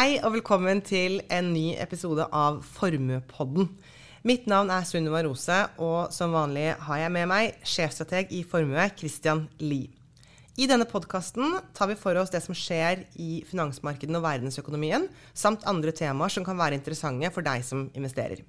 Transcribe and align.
Hei 0.00 0.14
og 0.24 0.30
velkommen 0.32 0.78
til 0.80 1.18
en 1.28 1.50
ny 1.52 1.74
episode 1.76 2.24
av 2.32 2.62
Formuepodden. 2.64 3.66
Mitt 4.24 4.46
navn 4.48 4.70
er 4.72 4.86
Sunniva 4.88 5.20
Rose, 5.26 5.58
og 5.76 6.14
som 6.16 6.32
vanlig 6.32 6.70
har 6.86 7.02
jeg 7.02 7.12
med 7.12 7.28
meg 7.28 7.58
sjefstrateg 7.68 8.32
i 8.32 8.40
Formue, 8.48 8.86
Christian 8.96 9.42
Lie. 9.60 9.90
I 10.56 10.70
denne 10.70 10.86
podkasten 10.88 11.58
tar 11.76 11.90
vi 11.90 11.98
for 12.00 12.16
oss 12.16 12.32
det 12.32 12.40
som 12.46 12.56
skjer 12.56 13.02
i 13.20 13.42
finansmarkedene 13.50 14.22
og 14.22 14.24
verdensøkonomien, 14.24 15.04
samt 15.36 15.68
andre 15.68 15.92
temaer 15.92 16.32
som 16.32 16.48
kan 16.48 16.56
være 16.56 16.80
interessante 16.80 17.28
for 17.36 17.44
deg 17.44 17.68
som 17.68 17.90
investerer. 17.92 18.40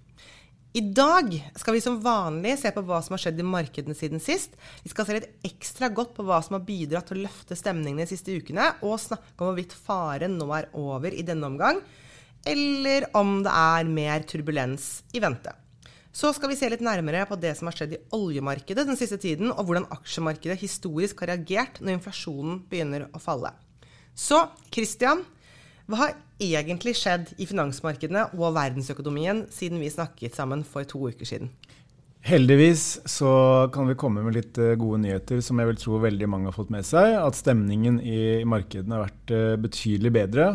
I 0.73 0.81
dag 0.81 1.33
skal 1.55 1.73
vi 1.75 1.81
som 1.83 1.97
vanlig 1.99 2.53
se 2.61 2.69
på 2.71 2.81
hva 2.87 3.01
som 3.03 3.17
har 3.17 3.19
skjedd 3.25 3.39
i 3.43 3.43
markedene 3.43 3.95
siden 3.97 4.21
sist. 4.23 4.53
Vi 4.85 4.91
skal 4.93 5.03
se 5.07 5.17
litt 5.17 5.47
ekstra 5.49 5.89
godt 5.91 6.13
på 6.15 6.23
hva 6.23 6.37
som 6.45 6.55
har 6.55 6.63
bidratt 6.63 7.09
til 7.11 7.19
å 7.19 7.25
løfte 7.25 7.57
stemningene 7.59 8.05
de 8.05 8.11
siste 8.13 8.31
ukene, 8.31 8.69
og 8.79 9.01
snakke 9.03 9.35
om 9.35 9.49
hvorvidt 9.49 9.75
faren 9.75 10.37
nå 10.39 10.47
er 10.55 10.69
over 10.79 11.11
i 11.11 11.25
denne 11.27 11.49
omgang, 11.51 11.81
eller 12.47 13.09
om 13.19 13.41
det 13.43 13.51
er 13.51 13.91
mer 13.91 14.23
turbulens 14.29 14.87
i 15.11 15.19
vente. 15.19 15.51
Så 16.15 16.31
skal 16.35 16.53
vi 16.53 16.59
se 16.59 16.71
litt 16.71 16.83
nærmere 16.83 17.25
på 17.27 17.35
det 17.39 17.51
som 17.59 17.67
har 17.67 17.75
skjedd 17.75 17.97
i 17.97 18.01
oljemarkedet 18.15 18.87
den 18.87 18.99
siste 18.99 19.19
tiden, 19.19 19.51
og 19.51 19.67
hvordan 19.67 19.89
aksjemarkedet 19.91 20.59
historisk 20.63 21.25
har 21.25 21.33
reagert 21.33 21.83
når 21.83 21.97
inflasjonen 21.97 22.63
begynner 22.71 23.09
å 23.11 23.19
falle. 23.19 23.51
Så 24.15 24.39
Christian, 24.71 25.25
hva 25.89 26.03
har 26.03 26.13
egentlig 26.41 26.95
skjedd 26.99 27.33
i 27.41 27.47
finansmarkedene 27.49 28.29
og 28.37 28.53
verdensøkonomien 28.57 29.45
siden 29.53 29.81
vi 29.81 29.91
snakket 29.93 30.37
sammen 30.37 30.65
for 30.67 30.87
to 30.87 31.01
uker 31.09 31.27
siden? 31.27 31.51
Heldigvis 32.21 32.99
så 33.09 33.31
kan 33.73 33.87
vi 33.89 33.97
komme 33.97 34.21
med 34.21 34.35
litt 34.37 34.57
eh, 34.61 34.75
gode 34.77 34.99
nyheter 35.01 35.39
som 35.41 35.57
jeg 35.57 35.71
vil 35.71 35.79
tro 35.81 35.97
veldig 36.03 36.27
mange 36.29 36.51
har 36.51 36.53
fått 36.53 36.69
med 36.73 36.85
seg. 36.85 37.15
At 37.17 37.39
stemningen 37.39 37.97
i 38.05 38.43
markedene 38.45 38.99
har 38.99 39.07
vært 39.07 39.33
eh, 39.33 39.57
betydelig 39.61 40.11
bedre 40.19 40.47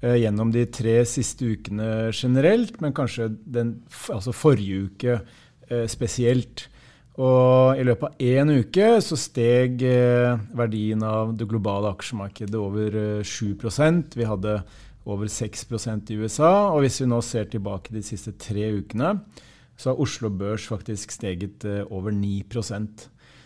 eh, 0.00 0.16
gjennom 0.22 0.54
de 0.54 0.64
tre 0.72 0.96
siste 1.08 1.52
ukene 1.52 2.08
generelt, 2.16 2.80
men 2.80 2.96
kanskje 2.96 3.28
den, 3.44 3.76
altså 4.08 4.32
forrige 4.36 4.88
uke 4.88 5.22
spesielt. 5.88 6.66
Og 7.20 7.76
i 7.76 7.84
løpet 7.84 8.08
av 8.08 8.22
én 8.24 8.54
uke 8.56 8.86
så 9.04 9.18
steg 9.20 9.82
verdien 10.56 11.02
av 11.04 11.34
det 11.36 11.44
globale 11.50 11.90
aksjemarkedet 11.92 12.56
over 12.56 12.96
7% 13.20 14.16
Vi 14.16 14.24
hadde 14.24 14.54
over 15.04 15.26
6% 15.26 16.12
i 16.12 16.18
USA. 16.20 16.52
Og 16.72 16.84
hvis 16.84 17.00
vi 17.02 17.08
nå 17.10 17.20
ser 17.24 17.50
tilbake 17.50 17.94
de 17.94 18.04
siste 18.06 18.34
tre 18.40 18.70
ukene, 18.78 19.16
så 19.76 19.92
har 19.92 20.02
Oslo 20.02 20.30
Børs 20.30 20.68
faktisk 20.70 21.14
steget 21.14 21.64
eh, 21.66 21.82
over 21.90 22.14
9 22.14 22.44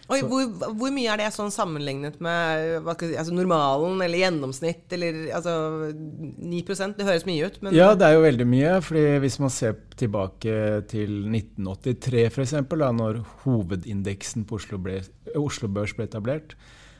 Oi, 0.06 0.20
hvor, 0.22 0.44
hvor, 0.78 0.92
mye 0.94 1.10
er 1.10 1.18
det 1.18 1.32
sånn 1.34 1.50
sammenlignet 1.50 2.20
med 2.22 2.86
altså 2.86 3.34
normalen 3.34 3.98
eller 4.04 4.20
gjennomsnitt? 4.20 4.84
Eller, 4.94 5.18
altså 5.34 5.54
9% 5.90 6.94
Det 6.94 7.06
høres 7.08 7.26
mye 7.26 7.48
ut. 7.48 7.58
ja, 7.74 7.90
det 7.98 8.06
er 8.06 8.14
jo 8.14 8.22
veldig 8.22 8.46
mye. 8.46 8.76
fordi 8.86 9.04
hvis 9.24 9.40
man 9.42 9.50
ser 9.50 9.74
tilbake 9.98 10.54
til 10.92 11.26
1983 11.26 12.26
f.eks., 12.30 12.54
da 12.76 12.92
når 12.94 13.22
hovedindeksen 13.42 14.46
på 14.46 14.60
Oslo, 14.60 14.78
ble, 14.78 15.00
Oslo 15.34 15.68
Børs 15.68 15.96
ble 15.96 16.06
etablert, 16.06 16.54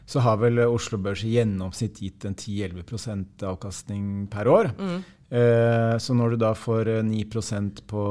så 0.07 0.23
har 0.23 0.41
vel 0.43 0.59
Oslo 0.67 0.99
Børs 1.03 1.23
i 1.27 1.37
gjennomsnitt 1.37 2.03
gitt 2.03 2.27
en 2.27 2.35
10-11% 2.35 3.47
avkastning 3.47 4.27
per 4.33 4.51
år. 4.51 4.73
Mm. 4.79 4.99
Eh, 5.31 5.95
så 5.99 6.15
når 6.15 6.35
du 6.35 6.43
da 6.43 6.53
får 6.55 6.91
9 7.07 7.23
eh, 7.23 7.71
på 7.91 8.05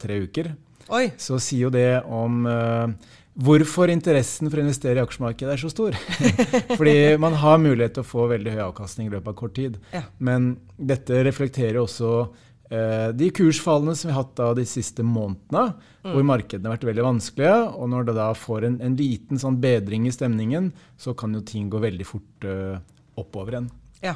tre 0.00 0.18
uker, 0.24 0.52
Oi. 0.92 1.06
så 1.16 1.38
sier 1.40 1.68
jo 1.68 1.70
det 1.72 2.02
om 2.04 2.44
eh, 2.46 2.92
hvorfor 3.40 3.92
interessen 3.92 4.50
for 4.50 4.60
å 4.60 4.66
investere 4.66 5.00
i 5.00 5.04
aksjemarkedet 5.04 5.54
er 5.54 5.62
så 5.62 5.70
stor. 5.72 5.96
Fordi 6.78 6.96
man 7.22 7.38
har 7.40 7.62
mulighet 7.62 7.96
til 7.96 8.04
å 8.04 8.10
få 8.10 8.28
veldig 8.32 8.54
høy 8.56 8.62
avkastning 8.68 9.08
i 9.08 9.14
løpet 9.14 9.32
av 9.32 9.38
kort 9.38 9.56
tid. 9.56 9.80
Ja. 9.94 10.04
Men 10.18 10.52
dette 10.76 11.24
reflekterer 11.26 11.80
også 11.82 12.28
Eh, 12.70 13.08
de 13.18 13.26
kursfallene 13.34 13.96
som 13.98 14.08
vi 14.08 14.14
har 14.14 14.22
hatt 14.22 14.36
da 14.38 14.52
de 14.54 14.62
siste 14.68 15.02
månedene, 15.02 15.72
mm. 16.04 16.12
hvor 16.12 16.26
markedene 16.28 16.70
har 16.70 16.76
vært 16.76 16.86
veldig 16.86 17.02
vanskelige, 17.02 17.56
og 17.74 17.90
når 17.90 18.06
det 18.06 18.14
da 18.20 18.28
får 18.38 18.66
en, 18.68 18.76
en 18.86 18.94
liten 18.98 19.42
sånn 19.42 19.58
bedring 19.62 20.06
i 20.06 20.14
stemningen, 20.14 20.70
så 20.94 21.16
kan 21.18 21.34
jo 21.34 21.42
ting 21.46 21.66
gå 21.72 21.80
veldig 21.82 22.06
fort 22.06 22.46
eh, 22.46 22.76
oppover 23.18 23.56
igjen. 23.56 23.66
Ja. 24.04 24.14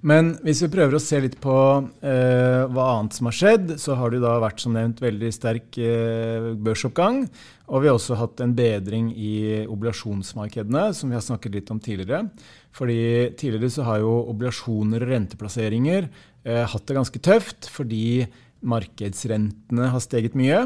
Men 0.00 0.32
hvis 0.40 0.62
vi 0.64 0.70
prøver 0.72 0.96
å 0.96 1.02
se 1.02 1.18
litt 1.20 1.36
på 1.42 1.54
eh, 2.00 2.62
hva 2.72 2.86
annet 2.94 3.16
som 3.16 3.28
har 3.28 3.36
skjedd, 3.36 3.74
så 3.80 3.96
har 4.00 4.12
det 4.12 4.22
da 4.22 4.38
vært 4.40 4.62
som 4.62 4.72
nevnt 4.72 5.02
veldig 5.04 5.32
sterk 5.36 5.76
eh, 5.76 6.52
børsoppgang. 6.56 7.26
Og 7.68 7.82
vi 7.82 7.90
har 7.90 7.98
også 7.98 8.16
hatt 8.18 8.40
en 8.40 8.54
bedring 8.56 9.10
i 9.12 9.66
obligasjonsmarkedene, 9.66 10.86
som 10.96 11.12
vi 11.12 11.18
har 11.18 11.26
snakket 11.26 11.58
litt 11.58 11.72
om 11.74 11.82
tidligere. 11.84 12.30
Fordi 12.76 13.02
tidligere 13.36 13.74
så 13.76 13.84
har 13.90 14.00
jo 14.00 14.14
obligasjoner 14.32 15.04
og 15.04 15.12
renteplasseringer 15.12 16.08
eh, 16.08 16.64
hatt 16.64 16.86
det 16.88 16.96
ganske 16.96 17.22
tøft 17.22 17.68
fordi 17.70 18.24
markedsrentene 18.60 19.92
har 19.92 20.02
steget 20.04 20.36
mye. 20.38 20.64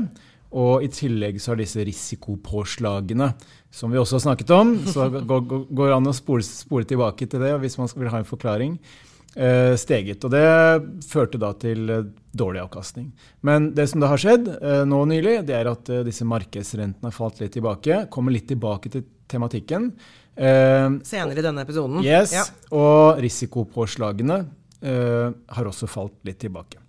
Og 0.55 0.87
i 0.87 0.91
tillegg 0.95 1.41
så 1.43 1.53
har 1.53 1.59
disse 1.59 1.83
risikopåslagene, 1.83 3.33
som 3.75 3.91
vi 3.91 3.99
også 3.99 4.21
har 4.21 4.23
snakket 4.29 4.53
om 4.55 4.77
Så 4.87 5.09
går 5.31 5.89
det 5.89 5.97
an 5.97 6.07
å 6.07 6.15
spole, 6.15 6.47
spole, 6.47 6.87
tilbake 6.89 7.27
til 7.31 7.43
det 7.43 7.51
hvis 7.65 7.77
man 7.81 7.91
vil 7.91 8.13
ha 8.13 8.23
en 8.23 8.29
forklaring. 8.29 8.79
Eh, 9.35 9.75
steget. 9.75 10.23
Og 10.23 10.31
det 10.31 10.45
førte 11.11 11.41
da 11.43 11.51
til 11.59 11.91
eh, 11.91 12.05
dårlig 12.31 12.63
avkastning. 12.63 13.09
Men 13.43 13.73
det 13.75 13.89
som 13.91 14.03
da 14.05 14.13
har 14.13 14.23
skjedd 14.23 14.47
eh, 14.55 14.85
nå 14.87 15.01
nylig, 15.11 15.41
det 15.49 15.59
er 15.59 15.73
at 15.73 15.91
eh, 15.91 16.05
disse 16.07 16.27
markedsrentene 16.29 17.11
har 17.11 17.17
falt 17.17 17.43
litt 17.43 17.57
tilbake. 17.59 18.05
Kommer 18.15 18.37
litt 18.37 18.47
tilbake 18.53 18.95
til 18.95 19.03
tematikken. 19.27 19.91
Eh, 20.39 21.01
Senere 21.03 21.43
i 21.43 21.49
denne 21.51 21.67
episoden. 21.67 21.99
Yes. 22.07 22.37
Ja. 22.39 22.47
Og 22.79 23.19
risikopåslagene 23.27 24.45
Eh, 24.85 25.31
har 25.57 25.65
også 25.65 25.89
falt 25.89 26.19
litt 26.29 26.43
tilbake. 26.43 26.84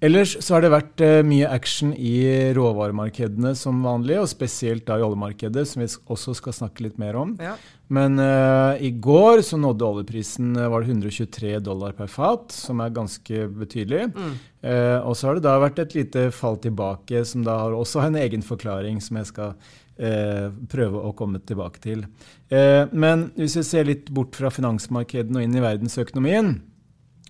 Ellers 0.00 0.32
så 0.40 0.54
har 0.54 0.64
det 0.64 0.70
vært 0.72 1.02
uh, 1.04 1.18
mye 1.28 1.48
action 1.52 1.90
i 1.92 2.52
råvaremarkedene 2.56 3.52
som 3.58 3.82
vanlig, 3.84 4.16
og 4.16 4.30
spesielt 4.30 4.86
da 4.88 4.96
i 4.96 5.04
oljemarkedet, 5.04 5.66
som 5.68 5.82
vi 5.82 5.88
også 5.90 6.32
skal 6.38 6.56
snakke 6.56 6.86
litt 6.86 6.96
mer 7.00 7.18
om. 7.20 7.34
Ja. 7.40 7.58
Men 7.92 8.16
uh, 8.16 8.80
i 8.80 8.94
går 8.96 9.42
så 9.44 9.58
nådde 9.60 9.84
oljeprisen 9.90 10.54
var 10.56 10.86
det 10.86 10.94
123 10.94 11.52
dollar 11.66 11.92
per 11.98 12.08
fat, 12.08 12.48
som 12.54 12.80
er 12.80 12.96
ganske 12.96 13.44
betydelig. 13.60 14.06
Mm. 14.14 14.32
Uh, 14.64 14.98
og 15.04 15.12
så 15.18 15.28
har 15.28 15.36
det 15.36 15.44
da 15.44 15.58
vært 15.60 15.84
et 15.84 15.98
lite 15.98 16.24
fall 16.32 16.56
tilbake, 16.64 17.20
som 17.28 17.44
da 17.44 17.58
har 17.66 17.76
også 17.76 18.06
en 18.06 18.16
egen 18.22 18.46
forklaring 18.46 19.04
som 19.04 19.20
jeg 19.20 19.32
skal 19.34 19.54
prøve 20.00 20.96
å 21.04 21.10
komme 21.12 21.42
tilbake 21.44 21.76
til. 21.84 22.06
men 22.48 23.26
hvis 23.36 23.58
vi 23.58 23.64
ser 23.68 23.84
litt 23.84 24.06
bort 24.16 24.32
fra 24.32 24.48
finansmarkedene 24.48 25.36
og 25.36 25.44
inn 25.44 25.58
i 25.58 25.60
verdensøkonomien, 25.60 26.54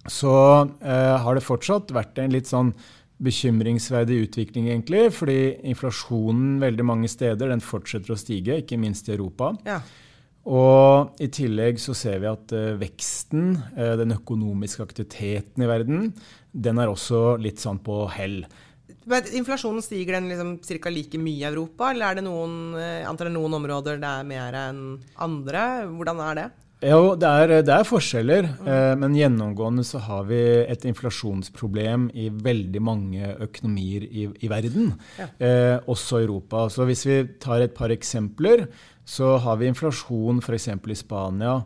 så 0.08 0.34
eh, 0.80 1.16
har 1.20 1.36
det 1.36 1.44
fortsatt 1.44 1.92
vært 1.92 2.20
en 2.22 2.32
litt 2.32 2.48
sånn 2.48 2.72
bekymringsverdig 3.20 4.22
utvikling, 4.26 4.70
egentlig. 4.70 5.08
Fordi 5.12 5.40
inflasjonen 5.68 6.60
veldig 6.62 6.86
mange 6.88 7.10
steder 7.12 7.52
den 7.52 7.64
fortsetter 7.64 8.14
å 8.14 8.20
stige, 8.20 8.62
ikke 8.62 8.80
minst 8.80 9.10
i 9.10 9.16
Europa. 9.16 9.52
Ja. 9.68 9.80
Og 10.48 11.20
i 11.20 11.28
tillegg 11.28 11.78
så 11.82 11.92
ser 11.96 12.22
vi 12.22 12.30
at 12.30 12.54
eh, 12.56 12.72
veksten, 12.80 13.52
eh, 13.76 13.92
den 14.00 14.16
økonomiske 14.16 14.86
aktiviteten 14.86 15.66
i 15.66 15.68
verden, 15.68 16.10
den 16.50 16.80
er 16.80 16.90
også 16.90 17.36
litt 17.42 17.60
sånn 17.60 17.82
på 17.84 18.06
hell. 18.14 18.40
Men 19.10 19.28
inflasjonen 19.36 19.84
stiger 19.84 20.16
den 20.16 20.30
liksom 20.30 20.56
ca. 20.60 20.90
like 20.92 21.18
mye 21.20 21.42
i 21.42 21.48
Europa, 21.48 21.90
eller 21.90 22.10
er 22.10 22.18
det 22.18 22.24
noen, 22.26 22.56
uh, 22.76 23.08
antar 23.08 23.28
det 23.30 23.34
noen 23.34 23.56
områder 23.56 24.00
det 24.02 24.10
er 24.10 24.26
mer 24.28 24.58
enn 24.60 24.82
andre? 25.24 25.62
Hvordan 25.88 26.20
er 26.26 26.36
det? 26.38 26.44
Jo, 26.80 27.12
det 27.20 27.28
er, 27.28 27.50
det 27.60 27.72
er 27.74 27.84
forskjeller, 27.84 28.46
eh, 28.64 28.94
men 28.96 29.12
gjennomgående 29.12 29.82
så 29.84 30.00
har 30.00 30.24
vi 30.30 30.38
et 30.64 30.86
inflasjonsproblem 30.88 32.06
i 32.16 32.30
veldig 32.32 32.80
mange 32.80 33.34
økonomier 33.44 34.06
i, 34.08 34.24
i 34.40 34.48
verden, 34.48 34.94
ja. 35.18 35.26
eh, 35.44 35.76
også 35.84 36.22
Europa. 36.22 36.70
Så 36.72 36.88
hvis 36.88 37.04
vi 37.04 37.18
tar 37.42 37.60
et 37.60 37.76
par 37.76 37.92
eksempler, 37.92 38.64
så 39.04 39.34
har 39.44 39.60
vi 39.60 39.68
inflasjon 39.68 40.40
f.eks. 40.40 40.70
i 40.72 40.96
Spania 40.96 41.58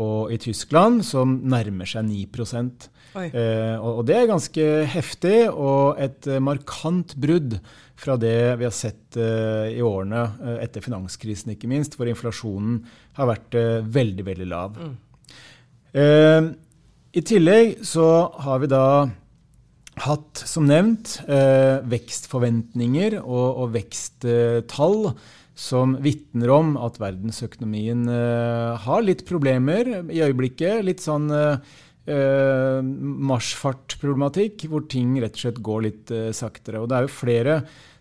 og 0.00 0.30
i 0.30 0.38
Tyskland 0.38 1.02
som 1.04 1.40
nærmer 1.50 1.88
seg 1.90 2.06
9 2.06 2.22
eh, 3.26 3.74
og, 3.74 3.90
og 3.90 4.06
det 4.06 4.16
er 4.20 4.30
ganske 4.30 4.68
heftig 4.94 5.38
og 5.50 5.98
et 5.98 6.30
markant 6.38 7.18
brudd 7.18 7.58
fra 8.00 8.16
det 8.20 8.56
vi 8.60 8.66
har 8.66 8.74
sett 8.74 9.18
uh, 9.20 9.68
i 9.68 9.80
årene 9.84 10.24
uh, 10.40 10.56
etter 10.62 10.84
finanskrisen, 10.84 11.52
ikke 11.54 11.68
minst, 11.70 11.96
hvor 11.98 12.08
inflasjonen 12.08 12.80
har 13.18 13.28
vært 13.30 13.56
uh, 13.58 13.78
veldig, 13.84 14.26
veldig 14.32 14.50
lav. 14.50 14.80
Mm. 14.80 14.98
I 15.90 17.20
tillegg 17.26 17.80
så 17.82 18.04
har 18.44 18.60
vi 18.62 18.68
da 18.70 18.84
hatt, 20.04 20.42
som 20.46 20.68
nevnt, 20.68 21.16
vekstforventninger 21.90 23.16
og, 23.18 23.48
og 23.64 23.72
veksttall 23.74 25.10
som 25.58 25.96
vitner 25.98 26.52
om 26.54 26.76
at 26.78 27.00
verdensøkonomien 27.02 28.06
har 28.86 29.02
litt 29.02 29.26
problemer 29.26 29.90
i 30.14 30.22
øyeblikket. 30.22 30.86
Litt 30.86 31.02
sånn 31.02 31.26
Uh, 32.08 32.80
marsjfartproblematikk, 33.30 34.64
hvor 34.72 34.86
ting 34.90 35.18
rett 35.20 35.36
og 35.36 35.42
slett 35.44 35.60
går 35.62 35.82
litt 35.84 36.12
eh, 36.14 36.30
saktere. 36.34 36.80
Og 36.80 36.88
det 36.90 36.96
er 36.96 37.06
jo 37.06 37.12
flere 37.12 37.56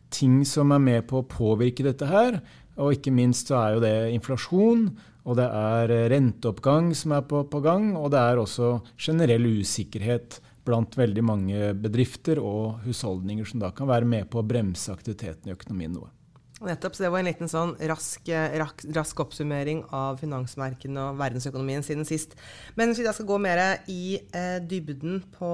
ting 0.10 0.40
som 0.48 0.72
er 0.74 0.82
med 0.82 1.06
på 1.10 1.20
å 1.20 1.28
påvirke 1.30 1.86
dette 1.86 2.08
her. 2.10 2.40
Og 2.80 2.96
ikke 2.96 3.14
minst 3.14 3.52
så 3.52 3.60
er 3.60 3.76
jo 3.76 3.84
det 3.84 3.96
inflasjon, 4.16 4.86
og 5.28 5.38
det 5.38 5.50
er 5.52 5.94
renteoppgang 6.14 6.94
som 6.98 7.14
er 7.18 7.26
på, 7.28 7.44
på 7.52 7.62
gang, 7.62 7.92
og 8.00 8.08
det 8.16 8.22
er 8.24 8.40
også 8.40 8.78
generell 8.96 9.46
usikkerhet 9.60 10.40
blant 10.66 10.96
veldig 10.98 11.26
mange 11.26 11.74
bedrifter 11.82 12.40
og 12.42 12.86
husholdninger 12.86 13.48
som 13.48 13.62
da 13.62 13.74
kan 13.76 13.90
være 13.90 14.08
med 14.10 14.30
på 14.32 14.42
å 14.42 14.48
bremse 14.48 14.94
aktiviteten 14.94 15.52
i 15.52 15.56
økonomien 15.58 15.94
noe. 15.98 16.10
Nettopp, 16.60 16.96
så 16.96 17.06
Det 17.06 17.12
var 17.14 17.22
en 17.22 17.30
liten 17.30 17.48
sånn 17.52 17.72
rask, 17.88 18.28
rask, 18.60 18.84
rask 18.96 19.22
oppsummering 19.24 19.86
av 19.96 20.20
finansmarkedene 20.20 21.06
og 21.08 21.22
verdensøkonomien 21.22 21.86
siden 21.86 22.04
sist. 22.08 22.36
Men 22.76 22.92
hvis 22.92 23.00
vi 23.00 23.08
da 23.08 23.14
skal 23.16 23.30
gå 23.30 23.38
mer 23.40 23.62
i 23.88 24.20
eh, 24.36 24.60
dybden 24.60 25.22
på, 25.38 25.54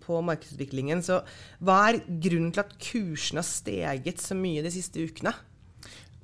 på, 0.00 0.22
markedsutviklingen, 0.30 1.04
så 1.04 1.20
hva 1.60 1.82
er 1.90 2.00
grunnen 2.08 2.54
til 2.56 2.64
at 2.64 2.74
kursene 2.80 3.44
har 3.44 3.50
steget 3.50 4.24
så 4.24 4.38
mye 4.38 4.64
de 4.64 4.72
siste 4.72 5.04
ukene? 5.04 5.34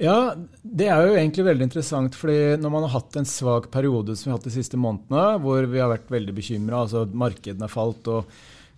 Ja, 0.01 0.35
Det 0.61 0.89
er 0.93 1.05
jo 1.05 1.15
egentlig 1.17 1.45
veldig 1.45 1.69
interessant. 1.69 2.15
fordi 2.15 2.57
Når 2.57 2.71
man 2.73 2.89
har 2.89 3.01
hatt 3.01 3.17
en 3.17 3.29
svak 3.29 3.71
periode 3.71 4.17
som 4.17 4.31
vi 4.31 4.33
har 4.33 4.39
hatt 4.39 4.49
de 4.49 4.57
siste 4.57 4.77
månedene, 4.77 5.41
hvor 5.41 5.65
vi 5.69 5.81
har 5.81 5.93
vært 5.93 6.09
veldig 6.09 6.35
bekymra, 6.37 6.85
altså 6.85 7.05
markedene 7.13 7.69
har 7.69 7.73
falt 7.73 8.09
og 8.09 8.25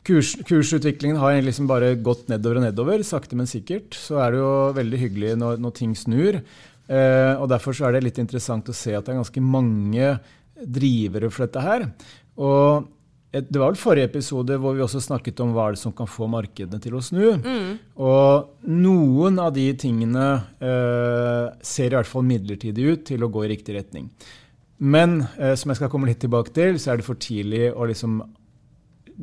kurs, 0.09 0.33
kursutviklingen 0.49 1.21
har 1.21 1.37
liksom 1.45 1.69
bare 1.69 1.93
gått 2.01 2.27
nedover 2.33 2.63
og 2.63 2.67
nedover, 2.67 3.05
sakte, 3.07 3.37
men 3.39 3.51
sikkert, 3.51 3.97
så 3.97 4.23
er 4.25 4.35
det 4.35 4.43
jo 4.43 4.53
veldig 4.79 5.01
hyggelig 5.05 5.39
når, 5.41 5.63
når 5.63 5.75
ting 5.77 5.95
snur. 5.99 6.41
Eh, 6.89 7.33
og 7.37 7.49
Derfor 7.53 7.77
så 7.77 7.89
er 7.89 7.97
det 7.97 8.07
litt 8.07 8.21
interessant 8.23 8.69
å 8.69 8.77
se 8.77 8.97
at 8.97 9.05
det 9.05 9.15
er 9.15 9.21
ganske 9.21 9.45
mange 9.45 10.15
drivere 10.59 11.29
for 11.31 11.47
dette 11.47 11.63
her. 11.63 11.91
Og 12.41 12.89
det 13.29 13.61
var 13.61 13.75
vel 13.75 13.79
forrige 13.81 14.09
episode 14.09 14.57
hvor 14.57 14.73
vi 14.73 14.81
også 14.81 15.03
snakket 15.05 15.43
om 15.45 15.53
hva 15.53 15.69
er 15.69 15.77
det 15.77 15.83
som 15.83 15.93
kan 15.93 16.09
få 16.09 16.31
markedene 16.33 16.81
til 16.81 16.97
å 16.97 17.05
snu. 17.05 17.27
Mm. 17.37 17.71
Og 18.01 18.69
noen 18.73 19.39
av 19.43 19.53
de 19.57 19.67
tingene 19.79 20.27
eh, 20.65 21.53
ser 21.61 21.93
i 21.93 21.99
hvert 21.99 22.09
fall 22.09 22.25
midlertidig 22.27 22.89
ut 22.89 23.07
til 23.13 23.25
å 23.25 23.31
gå 23.33 23.45
i 23.45 23.53
riktig 23.53 23.77
retning. 23.77 24.09
Men 24.79 25.21
eh, 25.37 25.53
som 25.59 25.69
jeg 25.69 25.83
skal 25.83 25.93
komme 25.93 26.09
litt 26.09 26.23
tilbake 26.25 26.55
til, 26.57 26.81
så 26.81 26.95
er 26.95 27.01
det 27.01 27.09
for 27.09 27.21
tidlig 27.21 27.69
å 27.75 27.89
liksom 27.91 28.23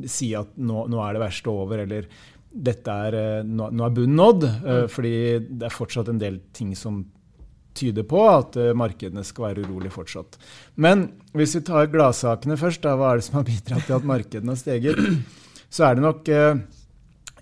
si 0.04 0.32
at 0.36 0.56
nå, 0.60 0.86
nå 0.92 1.00
er 1.02 1.16
det 1.16 1.22
verste 1.22 1.52
over, 1.52 1.80
eller 1.86 2.08
er, 2.56 3.14
eh, 3.14 3.44
nå, 3.44 3.70
nå 3.70 3.84
er 3.84 3.94
bunnen 3.94 4.16
nådd. 4.16 4.44
Eh, 4.44 4.64
mm. 4.64 4.88
Fordi 4.92 5.14
det 5.48 5.68
er 5.68 5.74
fortsatt 5.74 6.08
en 6.08 6.20
del 6.20 6.40
ting 6.52 6.74
som 6.76 7.04
tyder 7.76 8.06
på 8.08 8.22
at 8.24 8.56
uh, 8.56 8.70
markedene 8.72 9.20
skal 9.20 9.50
være 9.50 9.66
urolige 9.66 9.92
fortsatt. 9.92 10.38
Men 10.80 11.10
hvis 11.36 11.58
vi 11.58 11.60
tar 11.68 11.90
gladsakene 11.92 12.56
først, 12.56 12.80
da, 12.80 12.94
hva 12.96 13.10
er 13.10 13.20
det 13.20 13.26
som 13.26 13.36
har 13.36 13.44
bidratt 13.44 13.84
til 13.84 13.98
at 13.98 14.06
markedene 14.08 14.54
har 14.54 14.56
steget? 14.56 14.96
Så 15.68 15.84
er 15.84 15.98
det 15.98 16.06
nok 16.06 16.30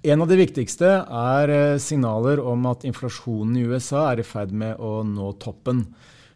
En 0.04 0.20
av 0.20 0.28
de 0.28 0.36
viktigste 0.36 0.88
er 1.06 1.78
signaler 1.78 2.42
om 2.42 2.66
at 2.66 2.82
inflasjonen 2.84 3.54
i 3.56 3.62
USA 3.64 4.10
er 4.10 4.20
i 4.20 4.26
ferd 4.26 4.50
med 4.52 4.76
å 4.76 5.04
nå 5.06 5.30
toppen. 5.38 5.86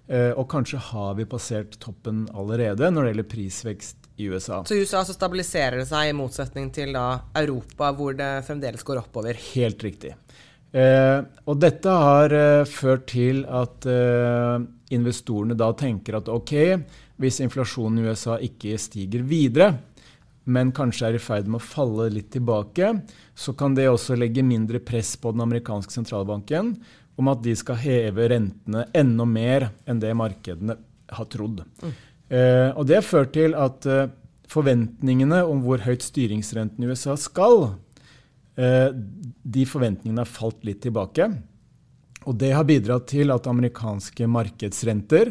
og 0.09 0.47
kanskje 0.49 0.79
har 0.79 1.19
vi 1.19 1.27
passert 1.29 1.77
toppen 1.81 2.29
allerede 2.33 2.89
når 2.89 3.03
det 3.03 3.11
gjelder 3.11 3.29
prisvekst 3.29 4.08
i 4.19 4.29
USA. 4.29 4.65
Så 4.67 4.75
i 4.75 4.83
USA 4.83 5.05
så 5.07 5.15
stabiliserer 5.15 5.79
det 5.81 5.89
seg, 5.89 6.11
i 6.11 6.17
motsetning 6.17 6.73
til 6.75 6.93
da 6.97 7.07
Europa, 7.39 7.93
hvor 7.95 8.17
det 8.19 8.31
fremdeles 8.47 8.83
går 8.87 9.03
oppover? 9.05 9.39
Helt 9.55 9.83
riktig. 9.87 10.15
Eh, 10.73 11.21
og 11.49 11.61
dette 11.63 11.93
har 12.05 12.35
eh, 12.35 12.69
ført 12.69 13.07
til 13.15 13.45
at 13.47 13.87
eh, 13.89 14.59
investorene 14.93 15.57
da 15.57 15.71
tenker 15.79 16.19
at 16.19 16.29
ok, 16.29 16.55
hvis 17.19 17.41
inflasjonen 17.45 18.03
i 18.03 18.11
USA 18.11 18.37
ikke 18.45 18.77
stiger 18.81 19.25
videre, 19.27 19.71
men 20.49 20.73
kanskje 20.77 21.09
er 21.09 21.17
i 21.17 21.23
ferd 21.23 21.49
med 21.49 21.61
å 21.61 21.65
falle 21.65 22.09
litt 22.13 22.31
tilbake, 22.35 22.93
så 23.37 23.55
kan 23.57 23.75
det 23.77 23.89
også 23.89 24.17
legge 24.17 24.45
mindre 24.45 24.81
press 24.81 25.15
på 25.21 25.33
den 25.35 25.45
amerikanske 25.45 25.93
sentralbanken 25.93 26.75
om 27.19 27.33
at 27.33 27.43
de 27.45 27.55
skal 27.59 27.81
heve 27.83 28.29
rentene 28.33 28.87
enda 28.97 29.27
mer 29.29 29.71
enn 29.89 30.01
det 30.01 30.15
markedene 30.17 30.79
har 31.17 31.29
trodd. 31.33 31.65
Mm. 31.83 31.97
Eh, 32.29 32.71
og 32.77 32.87
det 32.89 33.01
har 33.01 33.07
ført 33.07 33.35
til 33.37 33.57
at 33.57 33.87
eh, 33.89 34.09
forventningene 34.49 35.43
om 35.49 35.61
hvor 35.65 35.85
høyt 35.85 36.05
styringsrenten 36.05 36.85
i 36.85 36.91
USA 36.93 37.17
skal, 37.21 37.71
Eh, 38.59 38.89
de 39.43 39.65
forventningene 39.71 40.25
har 40.25 40.31
falt 40.31 40.65
litt 40.67 40.83
tilbake. 40.83 41.31
Og 42.27 42.35
det 42.41 42.51
har 42.57 42.67
bidratt 42.67 43.07
til 43.13 43.31
at 43.31 43.47
amerikanske 43.47 44.27
markedsrenter, 44.29 45.31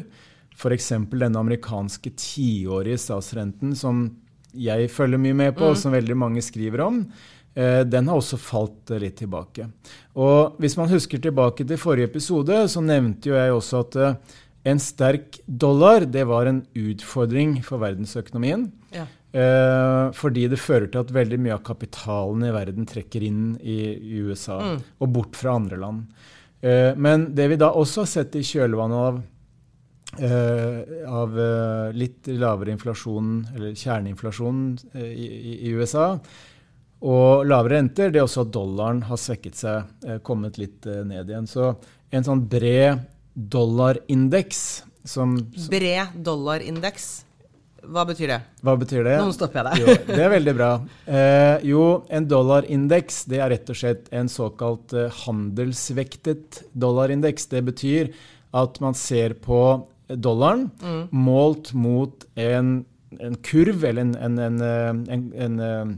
f.eks. 0.57 0.93
denne 1.11 1.41
amerikanske 1.41 2.13
tiårige 2.17 3.01
statsrenten 3.03 3.75
som 3.77 4.07
jeg 4.57 4.87
følger 4.89 5.19
mye 5.21 5.35
med 5.37 5.57
på, 5.57 5.65
mm. 5.65 5.73
og 5.73 5.77
som 5.77 5.93
veldig 5.93 6.15
mange 6.17 6.41
skriver 6.41 6.85
om, 6.87 7.01
eh, 7.53 7.83
den 7.83 8.07
har 8.07 8.17
også 8.17 8.39
falt 8.39 8.95
litt 9.03 9.19
tilbake. 9.19 9.67
Og 10.15 10.55
hvis 10.63 10.77
man 10.79 10.89
husker 10.89 11.21
tilbake 11.21 11.67
til 11.67 11.81
forrige 11.81 12.07
episode, 12.07 12.63
så 12.71 12.81
nevnte 12.81 13.29
jo 13.29 13.35
jeg 13.37 13.53
også 13.59 13.83
at 13.83 13.99
en 14.67 14.81
sterk 14.81 15.39
dollar 15.45 16.05
det 16.09 16.25
var 16.27 16.49
en 16.49 16.63
utfordring 16.75 17.59
for 17.65 17.81
verdensøkonomien. 17.83 18.67
Ja. 18.95 19.05
Eh, 19.37 20.05
fordi 20.15 20.47
det 20.47 20.59
fører 20.61 20.87
til 20.91 21.03
at 21.03 21.13
veldig 21.13 21.39
mye 21.43 21.55
av 21.57 21.63
kapitalen 21.67 22.45
i 22.47 22.53
verden 22.55 22.87
trekker 22.87 23.25
inn 23.27 23.57
i, 23.59 23.79
i 23.93 24.21
USA 24.23 24.59
mm. 24.63 24.77
og 25.03 25.11
bort 25.13 25.39
fra 25.39 25.57
andre 25.59 25.79
land. 25.81 26.05
Eh, 26.61 26.93
men 26.95 27.29
det 27.37 27.49
vi 27.51 27.59
da 27.59 27.73
også 27.75 28.05
har 28.05 28.11
sett 28.11 28.37
i 28.39 28.45
kjølvannet 28.47 29.01
av, 29.09 29.19
eh, 30.23 30.79
av 31.11 31.35
eh, 31.43 31.97
litt 31.97 32.31
lavere 32.31 32.73
inflasjon, 32.73 33.33
eller 33.53 33.75
kjerneinflasjon 33.77 34.63
eh, 34.93 35.11
i, 35.11 35.27
i, 35.67 35.75
USA, 35.75 36.13
og 37.07 37.45
lavere 37.45 37.77
renter, 37.77 38.09
det 38.09 38.23
er 38.23 38.25
også 38.25 38.47
at 38.47 38.55
dollaren 38.55 39.03
har 39.05 39.21
svekket 39.21 39.59
seg, 39.59 39.93
eh, 40.07 40.23
kommet 40.25 40.57
litt 40.57 40.87
ned 40.87 41.29
igjen. 41.29 41.51
Så 41.51 41.75
en 42.09 42.25
sånn 42.25 42.47
bred 42.49 43.03
dollarindeks 43.37 44.61
som 45.07 45.37
Bred 45.69 46.17
dollarindeks? 46.25 47.07
Hva 47.87 48.03
betyr 48.07 48.31
det? 48.33 48.39
Hva 48.65 48.73
betyr 48.79 49.05
det? 49.05 49.17
Nå 49.21 49.31
stopper 49.35 49.69
jeg 49.69 49.85
deg. 49.85 50.07
det 50.09 50.23
er 50.25 50.31
veldig 50.33 50.53
bra. 50.57 50.71
Eh, 51.05 51.67
jo, 51.69 51.83
en 52.11 52.25
dollarindeks 52.27 53.21
det 53.31 53.39
er 53.39 53.53
rett 53.53 53.69
og 53.71 53.77
slett 53.79 54.09
en 54.15 54.27
såkalt 54.31 54.95
eh, 54.97 55.13
handelsvektet 55.23 56.63
dollarindeks. 56.75 57.47
Det 57.53 57.61
betyr 57.69 58.11
at 58.57 58.81
man 58.83 58.97
ser 58.97 59.37
på 59.39 59.61
dollaren 60.07 60.67
mm. 60.81 60.99
målt 61.15 61.71
mot 61.77 62.25
en, 62.35 62.81
en, 63.19 63.39
kurv, 63.45 63.85
eller 63.87 64.09
en, 64.09 64.41
en, 64.49 65.31
en 65.45 65.63
eh, 65.69 65.95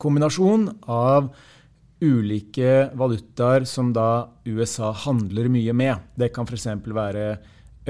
kombinasjon 0.00 0.68
av 0.90 1.30
ulike 2.00 2.90
valutaer 2.96 3.64
som 3.68 3.92
da 3.92 4.28
USA 4.48 4.90
handler 4.92 5.50
mye 5.52 5.74
med. 5.76 6.10
Det 6.16 6.30
kan 6.34 6.48
f.eks. 6.48 6.66
være 6.86 7.24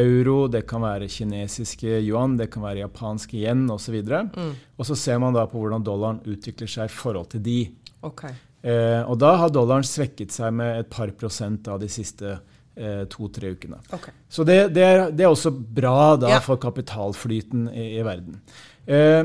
euro, 0.01 0.45
det 0.51 0.63
kan 0.71 0.83
være 0.85 1.09
kinesiske 1.11 2.01
yuan, 2.07 2.37
det 2.39 2.51
kan 2.53 2.65
være 2.65 2.85
japanske 2.85 3.41
yen 3.43 3.67
osv. 3.71 3.99
Og, 4.03 4.31
mm. 4.37 4.53
og 4.77 4.89
så 4.89 4.97
ser 4.99 5.21
man 5.23 5.37
da 5.37 5.47
på 5.51 5.61
hvordan 5.61 5.85
dollaren 5.87 6.23
utvikler 6.31 6.71
seg 6.71 6.91
i 6.91 6.95
forhold 6.95 7.33
til 7.35 7.45
de. 7.45 7.59
Okay. 8.07 8.33
Eh, 8.63 9.03
og 9.03 9.19
da 9.21 9.35
har 9.41 9.53
dollaren 9.53 9.87
svekket 9.87 10.35
seg 10.35 10.55
med 10.57 10.83
et 10.83 10.91
par 10.93 11.13
prosent 11.19 11.69
av 11.71 11.81
de 11.83 11.89
siste 11.93 12.35
eh, 12.77 13.05
to-tre 13.13 13.55
ukene. 13.57 13.81
Okay. 13.93 14.15
Så 14.29 14.45
det, 14.49 14.61
det, 14.77 14.85
er, 14.85 15.07
det, 15.11 15.25
er, 15.25 15.31
også 15.31 15.53
bra 15.53 16.17
da 16.21 16.35
ja. 16.37 16.43
for 16.45 16.61
kapitalflyten 16.61 17.69
i, 17.73 17.93
i 17.99 18.05
verden. 18.07 18.41
Eh, 18.87 19.25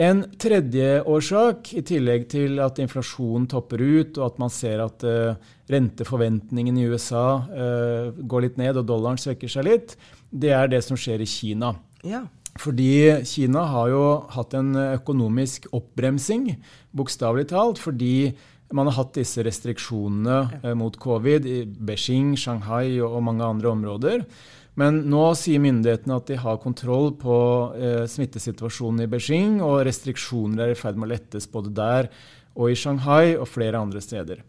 en 0.00 0.22
tredje 0.40 1.02
årsak, 1.04 1.74
i 1.76 1.82
tillegg 1.84 2.26
til 2.32 2.60
at 2.64 2.78
inflasjonen 2.80 3.46
topper 3.50 3.82
ut, 3.82 4.16
og 4.16 4.24
at 4.30 4.38
man 4.40 4.52
ser 4.52 4.80
at 4.80 5.04
uh, 5.04 5.36
renteforventningene 5.70 6.80
i 6.80 6.88
USA 6.88 7.24
uh, 7.44 8.12
går 8.16 8.46
litt 8.46 8.60
ned 8.60 8.80
og 8.80 8.86
dollaren 8.88 9.20
svekker 9.20 9.50
seg 9.52 9.68
litt, 9.68 9.96
det 10.30 10.54
er 10.56 10.70
det 10.72 10.80
som 10.86 10.96
skjer 10.96 11.20
i 11.20 11.28
Kina. 11.28 11.74
Ja. 12.06 12.24
Fordi 12.60 13.20
Kina 13.28 13.66
har 13.74 13.90
jo 13.92 14.04
hatt 14.32 14.56
en 14.58 14.72
økonomisk 14.74 15.68
oppbremsing, 15.76 16.48
bokstavelig 16.96 17.50
talt. 17.52 17.78
Fordi 17.78 18.32
man 18.74 18.88
har 18.88 18.96
hatt 19.02 19.18
disse 19.18 19.44
restriksjonene 19.44 20.64
uh, 20.64 20.72
mot 20.78 20.96
covid 21.02 21.46
i 21.48 21.58
Beijing, 21.66 22.32
Shanghai 22.40 23.00
og 23.04 23.20
mange 23.26 23.44
andre 23.46 23.74
områder. 23.74 24.24
Men 24.78 25.02
nå 25.10 25.22
sier 25.38 25.62
myndighetene 25.62 26.18
at 26.20 26.28
de 26.30 26.36
har 26.40 26.60
kontroll 26.62 27.10
på 27.18 27.36
eh, 27.74 28.04
smittesituasjonen 28.08 29.04
i 29.04 29.08
Beijing, 29.10 29.58
og 29.64 29.82
restriksjoner 29.88 30.68
er 30.68 30.74
i 30.74 30.78
ferd 30.78 31.00
med 31.00 31.08
å 31.08 31.14
lettes 31.14 31.50
både 31.50 31.72
der 31.74 32.10
og 32.58 32.70
i 32.70 32.76
Shanghai 32.78 33.36
og 33.36 33.48
flere 33.48 33.80
andre 33.80 34.02
steder. 34.02 34.42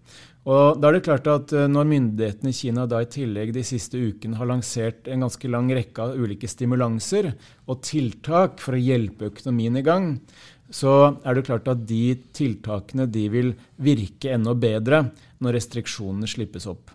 Og 0.50 0.80
da 0.82 0.90
er 0.90 0.98
det 0.98 1.04
klart 1.06 1.28
at 1.30 1.52
eh, 1.54 1.68
Når 1.70 1.90
myndighetene 1.90 2.50
i 2.50 2.58
Kina 2.58 2.88
da 2.90 3.04
i 3.04 3.10
tillegg 3.10 3.52
de 3.54 3.66
siste 3.66 4.00
ukene 4.00 4.40
har 4.40 4.50
lansert 4.50 5.10
en 5.10 5.26
ganske 5.28 5.52
lang 5.52 5.70
rekke 5.74 6.08
av 6.08 6.16
ulike 6.18 6.50
stimulanser 6.50 7.34
og 7.68 7.84
tiltak 7.86 8.58
for 8.62 8.78
å 8.78 8.82
hjelpe 8.82 9.30
økonomien 9.30 9.78
i 9.78 9.86
gang, 9.86 10.16
så 10.72 11.20
er 11.28 11.36
det 11.36 11.46
klart 11.50 11.68
at 11.70 11.84
de 11.86 12.16
tiltakene 12.34 13.06
de 13.12 13.28
vil 13.30 13.54
virke 13.84 14.32
enda 14.34 14.56
bedre 14.56 15.04
når 15.44 15.60
restriksjonene 15.60 16.30
slippes 16.30 16.66
opp. 16.72 16.90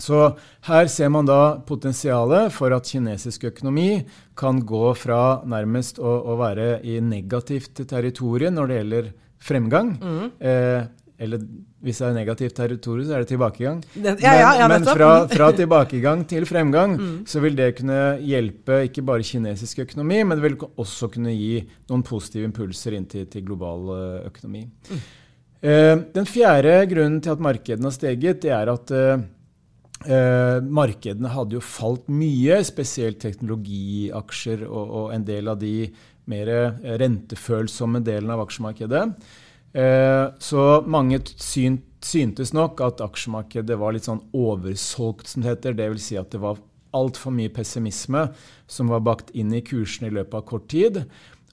Så 0.00 0.32
her 0.66 0.88
ser 0.90 1.12
man 1.14 1.28
da 1.28 1.60
potensialet 1.66 2.52
for 2.54 2.74
at 2.74 2.88
kinesisk 2.90 3.46
økonomi 3.52 4.02
kan 4.38 4.58
gå 4.66 4.88
fra 4.98 5.44
nærmest 5.46 6.00
å, 6.02 6.16
å 6.32 6.38
være 6.40 6.80
i 6.82 6.98
negativt 7.04 7.84
territorium 7.90 8.58
når 8.58 8.70
det 8.70 8.80
gjelder 8.80 9.12
fremgang, 9.44 9.94
mm. 10.00 10.28
eh, 10.40 10.84
eller 11.24 11.42
hvis 11.84 12.00
det 12.00 12.06
er 12.08 12.14
negativt 12.16 12.56
territorium, 12.56 13.04
så 13.06 13.14
er 13.14 13.22
det 13.22 13.28
tilbakegang. 13.30 13.82
Det, 13.92 14.14
ja, 14.24 14.32
ja, 14.40 14.48
ja, 14.58 14.68
men, 14.72 14.86
fra, 14.88 15.10
fra, 15.30 15.50
tilbakegang 15.54 16.24
til 16.28 16.46
fremgang 16.48 16.96
mm. 17.00 17.18
så 17.28 17.42
vil 17.44 17.58
det 17.58 17.74
kunne 17.78 17.98
hjelpe 18.24 18.80
ikke 18.88 19.04
bare 19.06 19.26
kinesisk 19.26 19.84
økonomi, 19.84 20.22
men 20.24 20.40
det 20.40 20.46
vil 20.48 20.56
også 20.72 21.10
kunne 21.14 21.34
gi 21.36 21.60
noen 21.92 22.02
positive 22.06 22.48
impulser 22.48 22.96
inn 22.98 23.06
til, 23.10 23.28
til 23.30 23.44
global 23.46 23.92
uh, 23.92 24.24
økonomi. 24.24 24.64
Mm. 24.64 25.04
Eh, 25.64 25.94
den 26.16 26.26
fjerde 26.28 26.74
grunnen 26.90 27.22
til 27.24 27.36
at 27.36 27.46
markedene 27.46 27.88
har 27.88 27.96
steget, 27.96 28.42
det 28.42 28.52
er 28.52 28.72
at 28.72 28.96
uh, 30.08 30.58
markedene 30.64 31.32
hadde 31.32 31.58
jo 31.58 31.62
falt 31.64 32.10
mye, 32.12 32.58
spesielt 32.66 33.22
teknologiaksjer 33.22 34.66
og, 34.66 34.84
og 34.84 35.14
en 35.14 35.24
del 35.28 35.50
av 35.52 35.62
de 35.62 35.88
mer 36.30 36.48
rentefølsomme 37.00 38.00
delene 38.04 38.36
av 38.36 38.46
aksjemarkedet. 38.46 39.02
Eh, 39.74 40.26
så 40.38 40.62
mange 40.86 41.18
syn, 41.34 41.80
syntes 42.04 42.52
nok 42.54 42.78
at 42.84 43.02
aksjemarkedet 43.02 43.78
var 43.80 43.96
litt 43.96 44.06
sånn 44.06 44.22
oversolgt, 44.36 45.26
som 45.30 45.42
det 45.42 45.54
heter. 45.54 45.76
Dvs. 45.78 46.08
Si 46.10 46.18
at 46.20 46.30
det 46.34 46.42
var 46.44 46.60
altfor 46.94 47.34
mye 47.34 47.50
pessimisme 47.50 48.28
som 48.70 48.92
var 48.92 49.02
bakt 49.02 49.32
inn 49.34 49.50
i 49.54 49.64
kursene 49.66 50.12
i 50.12 50.14
løpet 50.14 50.38
av 50.38 50.46
kort 50.46 50.68
tid. 50.70 51.02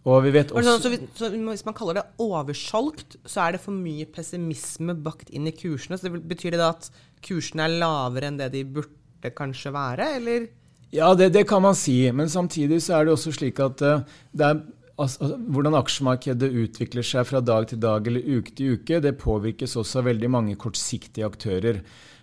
Og 0.10 0.24
vi 0.26 0.32
vet 0.34 0.50
sånn, 0.50 0.66
også... 0.66 0.90
Så, 0.90 1.12
så, 1.20 1.30
hvis 1.36 1.66
man 1.68 1.76
kaller 1.78 2.00
det 2.00 2.06
oversolgt, 2.24 3.20
så 3.30 3.44
er 3.46 3.56
det 3.56 3.62
for 3.62 3.76
mye 3.76 4.08
pessimisme 4.10 4.96
bakt 5.06 5.30
inn 5.30 5.46
i 5.50 5.54
kursene? 5.54 6.00
Så 6.00 6.10
det 6.10 6.24
betyr 6.32 6.56
det 6.56 6.62
da 6.64 6.72
at 6.74 6.90
kursene 7.26 7.68
er 7.68 7.78
lavere 7.84 8.32
enn 8.32 8.40
det 8.42 8.50
de 8.56 8.66
burde 8.66 9.34
kanskje 9.38 9.74
være, 9.76 10.10
eller? 10.18 10.50
Ja, 10.92 11.14
det, 11.16 11.30
det 11.36 11.46
kan 11.50 11.62
man 11.64 11.78
si. 11.78 12.04
Men 12.12 12.32
samtidig 12.34 12.82
så 12.84 12.98
er 12.98 13.08
det 13.08 13.14
også 13.16 13.36
slik 13.38 13.62
at 13.64 13.84
uh, 13.86 14.06
det 14.34 14.54
er 14.54 14.64
Altså, 15.02 15.32
hvordan 15.50 15.74
aksjemarkedet 15.80 16.52
utvikler 16.62 17.06
seg 17.06 17.26
fra 17.26 17.40
dag 17.42 17.64
til 17.72 17.80
dag 17.82 18.06
eller 18.06 18.26
uke 18.38 18.52
til 18.54 18.76
uke, 18.76 19.00
det 19.02 19.16
påvirkes 19.18 19.74
også 19.80 20.02
av 20.02 20.10
veldig 20.12 20.30
mange 20.30 20.58
kortsiktige 20.62 21.26
aktører. 21.26 21.80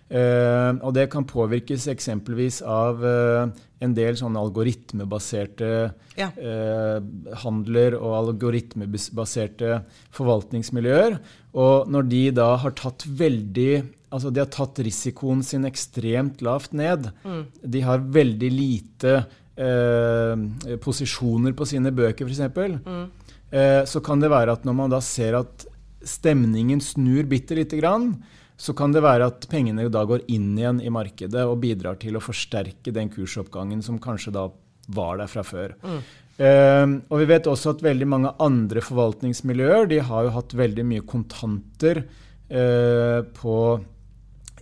Uh, 0.09 0.73
og 0.81 0.93
det 0.97 1.05
kan 1.13 1.27
påvirkes 1.29 1.85
eksempelvis 1.91 2.63
av 2.65 3.03
uh, 3.03 3.51
en 3.79 3.93
del 3.93 4.17
sånne 4.17 4.41
algoritmebaserte 4.41 5.69
ja. 6.17 6.31
uh, 6.33 6.97
handler 7.43 7.97
og 7.99 8.15
algoritmebaserte 8.23 9.83
forvaltningsmiljøer. 10.17 11.19
Og 11.53 11.93
når 11.93 12.09
de 12.09 12.23
da 12.41 12.51
har 12.63 12.77
tatt 12.77 13.05
veldig 13.05 13.71
Altså 14.09 14.31
de 14.33 14.41
har 14.41 14.47
tatt 14.49 14.79
risikoen 14.81 15.43
sin 15.45 15.67
ekstremt 15.69 16.39
lavt 16.41 16.71
ned. 16.73 17.11
Mm. 17.21 17.43
De 17.61 17.81
har 17.85 18.01
veldig 18.01 18.47
lite 18.49 19.11
eh, 19.59 20.77
posisjoner 20.81 21.55
på 21.57 21.67
sine 21.69 21.91
bøker, 21.95 22.29
f.eks., 22.29 22.81
mm. 22.85 23.03
eh, 23.51 23.83
så 23.89 24.01
kan 24.05 24.23
det 24.23 24.31
være 24.31 24.55
at 24.55 24.65
når 24.67 24.77
man 24.81 24.93
da 24.93 25.01
ser 25.03 25.39
at 25.41 25.67
stemningen 26.05 26.81
snur 26.83 27.27
bitte 27.29 27.57
lite 27.57 27.79
grann, 27.79 28.13
så 28.59 28.75
kan 28.75 28.91
det 28.91 29.03
være 29.05 29.29
at 29.31 29.45
pengene 29.51 29.87
da 29.91 30.01
går 30.07 30.25
inn 30.31 30.51
igjen 30.59 30.81
i 30.83 30.91
markedet 30.91 31.45
og 31.47 31.61
bidrar 31.63 31.99
til 32.01 32.17
å 32.19 32.23
forsterke 32.23 32.91
den 32.95 33.11
kursoppgangen 33.13 33.83
som 33.85 34.01
kanskje 34.03 34.33
da 34.35 34.49
var 34.91 35.21
der 35.21 35.29
fra 35.31 35.45
før. 35.47 35.77
Mm. 35.79 36.01
Uh, 36.39 36.97
og 37.11 37.21
vi 37.21 37.27
vet 37.29 37.47
også 37.51 37.73
at 37.75 37.83
veldig 37.83 38.07
mange 38.07 38.33
andre 38.43 38.83
forvaltningsmiljøer 38.83 39.89
de 39.91 40.01
har 40.07 40.27
jo 40.27 40.35
hatt 40.37 40.55
veldig 40.55 40.85
mye 40.87 41.05
kontanter 41.07 42.01
uh, 42.03 43.19
på, 43.35 43.55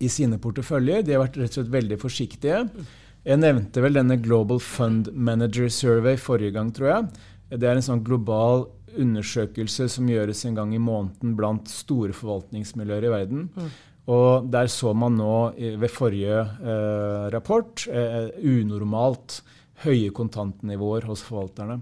i 0.01 0.09
sine 0.13 0.39
porteføljer. 0.41 1.05
De 1.05 1.15
har 1.15 1.25
vært 1.25 1.37
rett 1.41 1.53
og 1.53 1.59
slett 1.61 1.73
veldig 1.73 1.99
forsiktige. 2.01 2.63
Mm. 2.65 2.93
Jeg 3.27 3.41
nevnte 3.41 3.83
vel 3.83 3.97
denne 3.97 4.17
Global 4.23 4.61
Fund 4.63 5.09
Manager 5.13 5.69
Survey 5.73 6.19
forrige 6.21 6.53
gang, 6.55 6.69
tror 6.75 6.91
jeg. 6.93 7.25
Det 7.49 7.67
er 7.67 7.77
en 7.77 7.85
sånn 7.85 8.03
global 8.05 8.65
undersøkelse 8.97 9.87
som 9.91 10.09
gjøres 10.09 10.43
en 10.47 10.57
gang 10.57 10.73
i 10.75 10.81
måneden 10.81 11.35
blant 11.37 11.69
store 11.71 12.15
forvaltningsmiljøer 12.15 13.07
i 13.07 13.13
verden. 13.13 13.47
Mm. 13.55 13.69
Og 14.15 14.47
der 14.51 14.69
så 14.71 14.93
man 14.95 15.17
nå 15.19 15.37
ved 15.57 15.91
forrige 15.91 16.39
eh, 16.39 17.25
rapport 17.33 17.83
eh, 17.91 18.29
unormalt 18.39 19.41
høye 19.83 20.13
kontantnivåer 20.15 21.07
hos 21.09 21.23
forvalterne. 21.27 21.81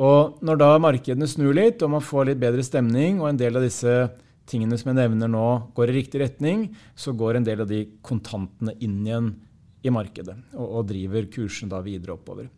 Og 0.00 0.42
når 0.44 0.60
da 0.60 0.68
markedene 0.80 1.28
snur 1.28 1.56
litt, 1.56 1.82
og 1.84 1.96
man 1.96 2.04
får 2.04 2.30
litt 2.30 2.42
bedre 2.42 2.64
stemning, 2.64 3.20
og 3.20 3.32
en 3.32 3.40
del 3.40 3.58
av 3.58 3.64
disse 3.64 3.96
tingene 4.48 4.76
som 4.80 4.92
jeg 4.92 5.00
nevner 5.00 5.30
nå, 5.32 5.48
går 5.76 5.92
i 5.92 5.96
riktig 5.98 6.22
retning, 6.22 6.68
så 6.96 7.16
går 7.16 7.40
en 7.40 7.48
del 7.48 7.64
av 7.64 7.68
de 7.70 7.84
kontantene 8.04 8.76
inn 8.84 9.00
igjen 9.04 9.32
i 9.82 9.92
markedet, 9.92 10.36
og, 10.54 10.66
og 10.66 10.88
driver 10.92 11.28
kursen 11.32 11.72
da 11.72 11.82
videre 11.84 12.16
oppover. 12.16 12.48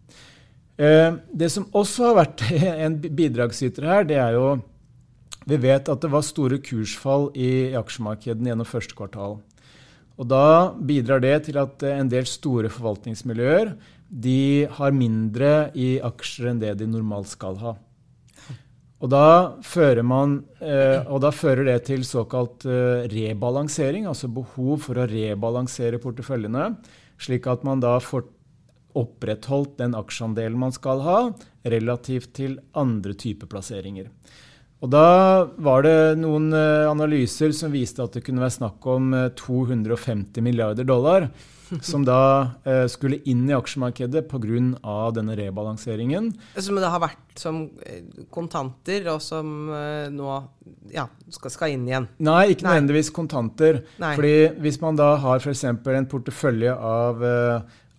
Eh, 0.74 1.14
det 1.30 1.50
som 1.54 1.68
også 1.70 2.08
har 2.08 2.16
vært 2.18 2.44
en 2.86 2.98
bidragsyter 2.98 3.86
her, 3.86 4.06
det 4.08 4.18
er 4.18 4.38
jo 4.38 4.46
Vi 5.44 5.58
vet 5.60 5.88
at 5.92 6.00
det 6.00 6.08
var 6.08 6.22
store 6.24 6.56
kursfall 6.64 7.28
i, 7.36 7.76
aksjemarkedene 7.76 8.48
gjennom 8.48 8.64
første 8.64 8.96
kvartal. 8.96 9.42
Og 10.16 10.28
da 10.30 10.72
bidrar 10.72 11.20
det 11.20 11.34
til 11.50 11.58
at 11.60 11.84
en 11.84 12.08
del 12.08 12.24
store 12.24 12.70
forvaltningsmiljøer 12.72 13.74
de 14.08 14.64
har 14.72 14.96
mindre 14.96 15.68
i 15.76 15.98
aksjer 16.00 16.48
enn 16.48 16.62
det 16.62 16.72
de 16.80 16.88
normalt 16.88 17.28
skal 17.28 17.60
ha. 17.60 17.74
Og 19.04 19.10
da, 19.12 19.60
man, 20.00 20.38
eh, 20.64 21.04
og 21.12 21.20
da 21.20 21.28
fører 21.34 21.68
det 21.68 21.90
til 21.90 22.06
såkalt 22.08 22.64
eh, 22.64 23.04
rebalansering, 23.12 24.06
altså 24.08 24.32
behov 24.32 24.86
for 24.86 24.96
å 24.96 25.08
rebalansere 25.10 26.00
porteføljene 26.00 26.70
slik 27.20 27.46
at 27.50 27.64
man 27.66 27.82
da 27.82 27.96
får 28.02 28.26
opprettholdt 28.98 29.78
den 29.80 29.96
aksjeandelen 29.98 30.58
man 30.60 30.74
skal 30.74 31.02
ha, 31.04 31.18
relativt 31.64 32.34
til 32.38 32.58
andre 32.78 33.14
typer 33.18 33.50
plasseringer. 33.50 34.10
Og 34.84 34.92
Da 34.92 35.08
var 35.64 35.84
det 35.86 36.20
noen 36.20 36.52
eh, 36.52 36.84
analyser 36.90 37.54
som 37.56 37.72
viste 37.72 38.04
at 38.04 38.18
det 38.18 38.24
kunne 38.26 38.42
være 38.44 38.58
snakk 38.58 38.84
om 38.92 39.14
250 39.32 40.36
eh, 40.36 40.44
milliarder 40.44 40.84
dollar 40.84 41.30
som 41.88 42.02
da 42.04 42.18
eh, 42.68 42.84
skulle 42.92 43.22
inn 43.30 43.46
i 43.48 43.54
aksjemarkedet 43.56 44.26
pga. 44.28 44.58
denne 45.16 45.36
rebalanseringen. 45.38 46.28
Som 46.60 46.76
det 46.76 46.90
har 46.92 47.00
vært 47.00 47.40
som 47.40 47.62
kontanter, 48.30 49.08
og 49.14 49.22
som 49.24 49.72
nå 50.12 50.34
ja, 50.92 51.08
skal, 51.32 51.72
inn 51.72 51.88
igjen? 51.88 52.10
Nei, 52.22 52.52
ikke 52.52 52.68
nødvendigvis 52.68 53.10
kontanter. 53.16 53.80
Nei. 53.98 54.12
Fordi 54.20 54.36
hvis 54.60 54.78
man 54.84 55.00
da 55.00 55.14
har 55.24 55.40
f.eks. 55.40 55.64
en 55.64 56.10
portefølje 56.12 56.76
av 56.76 57.24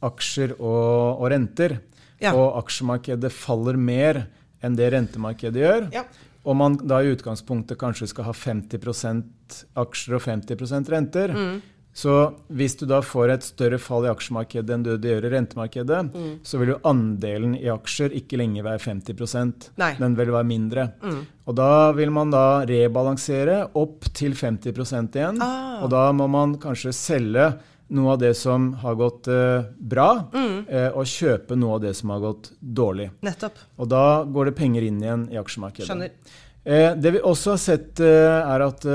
aksjer 0.04 0.56
og, 0.60 1.22
og 1.22 1.30
renter, 1.32 1.80
ja. 2.22 2.34
og 2.34 2.58
aksjemarkedet 2.64 3.32
faller 3.34 3.78
mer 3.80 4.26
enn 4.64 4.76
det 4.78 4.90
rentemarkedet 4.94 5.62
gjør, 5.62 5.88
ja. 5.94 6.04
og 6.44 6.58
man 6.58 6.80
da 6.82 7.02
i 7.04 7.14
utgangspunktet 7.14 7.80
kanskje 7.80 8.10
skal 8.12 8.30
ha 8.30 8.36
50% 8.36 9.62
aksjer 9.86 10.18
og 10.18 10.28
50 10.28 10.94
renter, 10.94 11.36
mm 11.36 11.56
så 11.96 12.14
hvis 12.52 12.74
du 12.76 12.84
da 12.90 12.98
får 13.00 13.32
et 13.32 13.46
større 13.46 13.78
fall 13.80 14.04
i 14.04 14.10
aksjemarkedet 14.12 14.74
enn 14.76 14.82
det 14.84 15.14
gjør 15.14 15.30
i 15.30 15.32
rentemarkedet, 15.32 16.02
mm. 16.12 16.34
så 16.44 16.60
vil 16.60 16.74
jo 16.74 16.82
andelen 16.90 17.54
i 17.56 17.70
aksjer 17.72 18.12
ikke 18.20 18.40
lenger 18.42 18.66
være 18.68 18.82
50 18.84 19.70
Nei. 19.80 19.94
den 20.02 20.18
vil 20.20 20.34
være 20.36 20.50
mindre. 20.50 20.90
Mm. 21.00 21.22
Og 21.48 21.56
da 21.56 21.70
vil 21.96 22.12
man 22.12 22.34
da 22.36 22.66
rebalansere 22.68 23.62
opp 23.80 24.10
til 24.12 24.36
50 24.36 24.76
igjen. 24.76 25.40
Ah. 25.40 25.86
Og 25.86 25.94
da 25.94 26.10
må 26.12 26.28
man 26.28 26.58
kanskje 26.60 26.92
selge 26.92 27.48
noe 27.94 28.16
av 28.16 28.22
det 28.22 28.34
som 28.38 28.72
har 28.82 28.96
gått 28.98 29.28
eh, 29.30 29.68
bra, 29.78 30.10
mm. 30.34 30.58
eh, 30.70 30.90
og 30.90 31.06
kjøpe 31.10 31.58
noe 31.60 31.78
av 31.78 31.86
det 31.86 31.94
som 31.98 32.14
har 32.16 32.24
gått 32.24 32.52
dårlig. 32.60 33.12
Nettopp. 33.26 33.62
Og 33.78 33.90
da 33.92 34.24
går 34.26 34.50
det 34.50 34.58
penger 34.58 34.88
inn 34.88 34.98
igjen 35.04 35.28
i 35.34 35.40
aksjemarkedet. 35.42 35.88
Skjønner. 35.90 36.16
Eh, 36.66 36.92
det 36.98 37.14
vi 37.14 37.22
også 37.22 37.56
har 37.56 37.62
sett, 37.62 38.02
er 38.02 38.66
at 38.66 38.86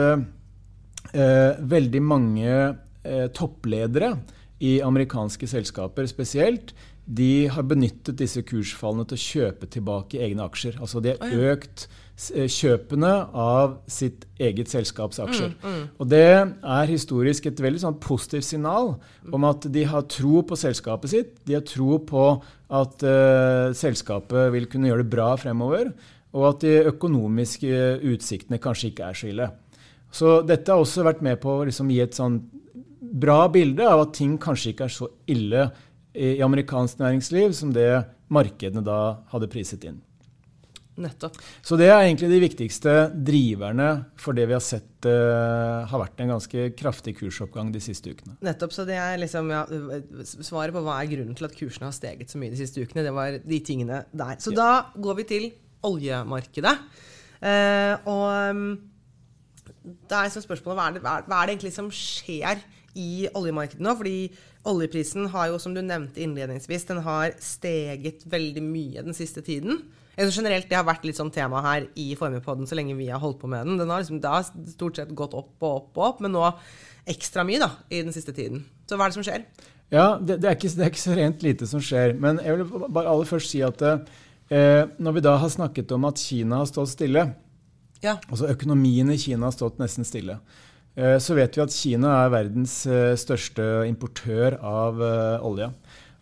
veldig 1.10 2.00
mange 2.06 2.50
eh, 2.50 3.26
toppledere 3.34 4.12
i 4.60 4.78
amerikanske 4.84 5.48
selskaper 5.48 6.06
spesielt, 6.10 6.74
de 7.10 7.48
har 7.50 7.66
benyttet 7.66 8.18
disse 8.20 8.42
kursfallene 8.46 9.06
til 9.08 9.18
å 9.18 9.24
kjøpe 9.24 9.66
tilbake 9.72 10.20
egne 10.22 10.44
aksjer. 10.46 10.76
Altså 10.78 11.02
de 11.02 11.16
har 11.16 11.32
økt 11.54 11.86
eh, 11.88 12.46
kjøpene 12.46 13.10
av 13.34 13.80
sitt 13.90 14.28
eget 14.38 14.70
selskaps 14.70 15.18
aksjer. 15.24 15.56
Mm, 15.56 15.64
mm. 15.64 15.88
Og 15.98 16.12
det 16.12 16.28
er 16.28 16.92
historisk 16.92 17.48
et 17.50 17.62
veldig 17.64 17.82
sånn 17.82 17.98
positivt 18.02 18.46
signal 18.46 18.92
om 19.26 19.48
at 19.48 19.66
de 19.74 19.84
har 19.90 20.06
tro 20.12 20.44
på 20.46 20.60
selskapet 20.60 21.14
sitt. 21.14 21.34
De 21.48 21.58
har 21.58 21.66
tro 21.66 21.98
på 22.06 22.28
at 22.70 23.02
uh, 23.02 23.74
selskapet 23.74 24.52
vil 24.54 24.70
kunne 24.70 24.92
gjøre 24.92 25.02
det 25.02 25.10
bra 25.10 25.32
fremover, 25.40 25.90
og 26.30 26.46
at 26.52 26.62
de 26.62 26.76
økonomiske 26.92 27.82
utsiktene 28.12 28.60
kanskje 28.62 28.92
ikke 28.92 29.10
er 29.10 29.18
så 29.18 29.30
ille. 29.32 29.50
Så 30.14 30.38
dette 30.46 30.70
har 30.70 30.82
også 30.82 31.02
vært 31.06 31.26
med 31.26 31.42
på 31.42 31.58
å 31.58 31.66
liksom, 31.66 31.90
gi 31.90 31.98
et 32.04 32.14
sånn 32.14 32.38
bra 33.00 33.48
bilde 33.50 33.86
av 33.86 34.04
at 34.04 34.14
ting 34.14 34.36
kanskje 34.38 34.70
ikke 34.70 34.86
er 34.86 34.94
så 34.94 35.08
ille 35.30 35.66
i, 36.14 36.36
i 36.38 36.44
amerikansk 36.44 37.00
næringsliv 37.02 37.54
som 37.56 37.74
det 37.74 37.90
markedene 38.30 38.82
da 38.86 39.00
hadde 39.32 39.50
priset 39.50 39.84
inn. 39.88 40.00
Nettopp. 41.00 41.38
Så 41.64 41.78
det 41.80 41.86
er 41.88 42.02
egentlig 42.02 42.28
de 42.28 42.40
viktigste 42.42 42.94
driverne 43.14 43.88
for 44.20 44.36
det 44.36 44.46
vi 44.50 44.56
har 44.56 44.64
sett 44.64 45.06
uh, 45.08 45.86
har 45.88 46.02
vært 46.02 46.20
en 46.20 46.34
ganske 46.34 46.66
kraftig 46.76 47.14
kursoppgang 47.20 47.70
de 47.72 47.80
siste 47.82 48.12
ukene. 48.12 48.36
Nettopp. 48.44 48.74
Så 48.76 48.84
det 48.88 48.98
er 49.00 49.16
liksom 49.22 49.48
ja, 49.52 49.62
svaret 50.26 50.76
på 50.76 50.82
hva 50.84 50.98
er 51.00 51.10
grunnen 51.12 51.38
til 51.38 51.48
at 51.48 51.56
kursene 51.56 51.88
har 51.88 51.96
steget 51.96 52.32
så 52.32 52.40
mye 52.40 52.52
de 52.52 52.60
siste 52.60 52.84
ukene, 52.84 53.06
det 53.06 53.14
var 53.16 53.38
de 53.40 53.62
tingene 53.64 54.04
der. 54.10 54.36
Så 54.42 54.52
ja. 54.52 54.60
da 54.60 55.00
går 55.00 55.20
vi 55.22 55.28
til 55.30 55.48
oljemarkedet. 55.88 56.76
Uh, 57.40 57.94
og 58.10 58.26
um, 58.52 58.66
da 60.10 60.20
er 60.20 60.28
liksom 60.28 60.44
spørsmålet 60.44 60.76
hva 60.76 60.90
er, 60.90 60.98
det, 60.98 61.02
hva 61.06 61.38
er 61.38 61.48
det 61.48 61.56
egentlig 61.56 61.72
som 61.72 61.88
skjer 61.94 62.60
i 62.98 63.10
oljemarkedet 63.38 63.80
nå? 63.84 63.94
Fordi 63.96 64.18
oljeprisen 64.68 65.28
har 65.32 65.50
jo, 65.50 65.58
som 65.62 65.74
du 65.74 65.80
nevnte 65.80 66.20
innledningsvis, 66.20 66.84
den 66.88 67.00
har 67.04 67.32
steget 67.40 68.26
veldig 68.28 68.62
mye 68.64 69.04
den 69.06 69.16
siste 69.16 69.42
tiden. 69.44 69.80
Altså 70.20 70.42
generelt, 70.42 70.68
Det 70.68 70.76
har 70.76 70.84
vært 70.84 71.04
litt 71.06 71.16
sånn 71.16 71.32
tema 71.32 71.62
her 71.64 71.86
i 71.96 72.12
Formuepodden 72.18 72.68
så 72.68 72.76
lenge 72.76 72.98
vi 72.98 73.08
har 73.08 73.22
holdt 73.22 73.40
på 73.40 73.48
med 73.48 73.66
den. 73.66 73.78
Den 73.80 73.88
har, 73.88 74.02
liksom, 74.02 74.20
det 74.20 74.28
har 74.28 74.44
stort 74.44 74.96
sett 74.96 75.14
gått 75.16 75.34
opp 75.34 75.56
og 75.62 75.76
opp 75.76 76.00
og 76.00 76.06
opp, 76.10 76.20
men 76.20 76.34
nå 76.34 76.44
ekstra 77.08 77.44
mye 77.46 77.62
da, 77.62 77.70
i 77.88 78.02
den 78.04 78.12
siste 78.12 78.34
tiden. 78.36 78.66
Så 78.88 78.98
hva 78.98 79.06
er 79.06 79.14
det 79.14 79.16
som 79.16 79.24
skjer? 79.24 79.46
Ja, 79.90 80.18
det, 80.20 80.42
det, 80.42 80.50
er, 80.50 80.58
ikke, 80.58 80.70
det 80.76 80.84
er, 80.84 80.90
ikke, 80.92 81.02
så 81.02 81.16
rent 81.16 81.44
lite 81.46 81.66
som 81.66 81.82
skjer. 81.82 82.14
Men 82.20 82.42
jeg 82.44 82.60
vil 82.60 82.90
bare 82.92 83.10
aller 83.10 83.26
først 83.26 83.54
si 83.54 83.62
at 83.64 83.80
eh, 83.82 84.82
når 85.00 85.16
vi 85.16 85.24
da 85.24 85.36
har 85.40 85.50
snakket 85.50 85.94
om 85.96 86.04
at 86.10 86.20
Kina 86.20 86.60
har 86.60 86.68
stått 86.68 86.92
stille, 86.92 87.24
ja. 88.04 88.18
altså 88.28 88.50
økonomien 88.52 89.10
i 89.10 89.18
Kina 89.20 89.48
har 89.48 89.56
stått 89.56 89.80
nesten 89.80 90.06
stille, 90.06 90.36
så 91.22 91.36
vet 91.38 91.54
vi 91.56 91.62
at 91.62 91.74
Kina 91.74 92.16
er 92.24 92.32
verdens 92.32 92.80
eh, 92.88 93.14
største 93.18 93.86
importør 93.88 94.58
av 94.58 95.00
eh, 95.04 95.46
olje. 95.46 95.70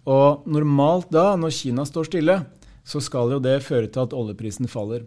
Og 0.09 0.45
normalt 0.49 1.11
da, 1.13 1.33
når 1.41 1.55
Kina 1.57 1.87
står 1.89 2.09
stille, 2.11 2.39
så 2.89 3.01
skal 3.05 3.35
jo 3.35 3.41
det 3.45 3.59
føre 3.65 3.89
til 3.93 4.07
at 4.07 4.15
oljeprisen 4.17 4.69
faller. 4.71 5.05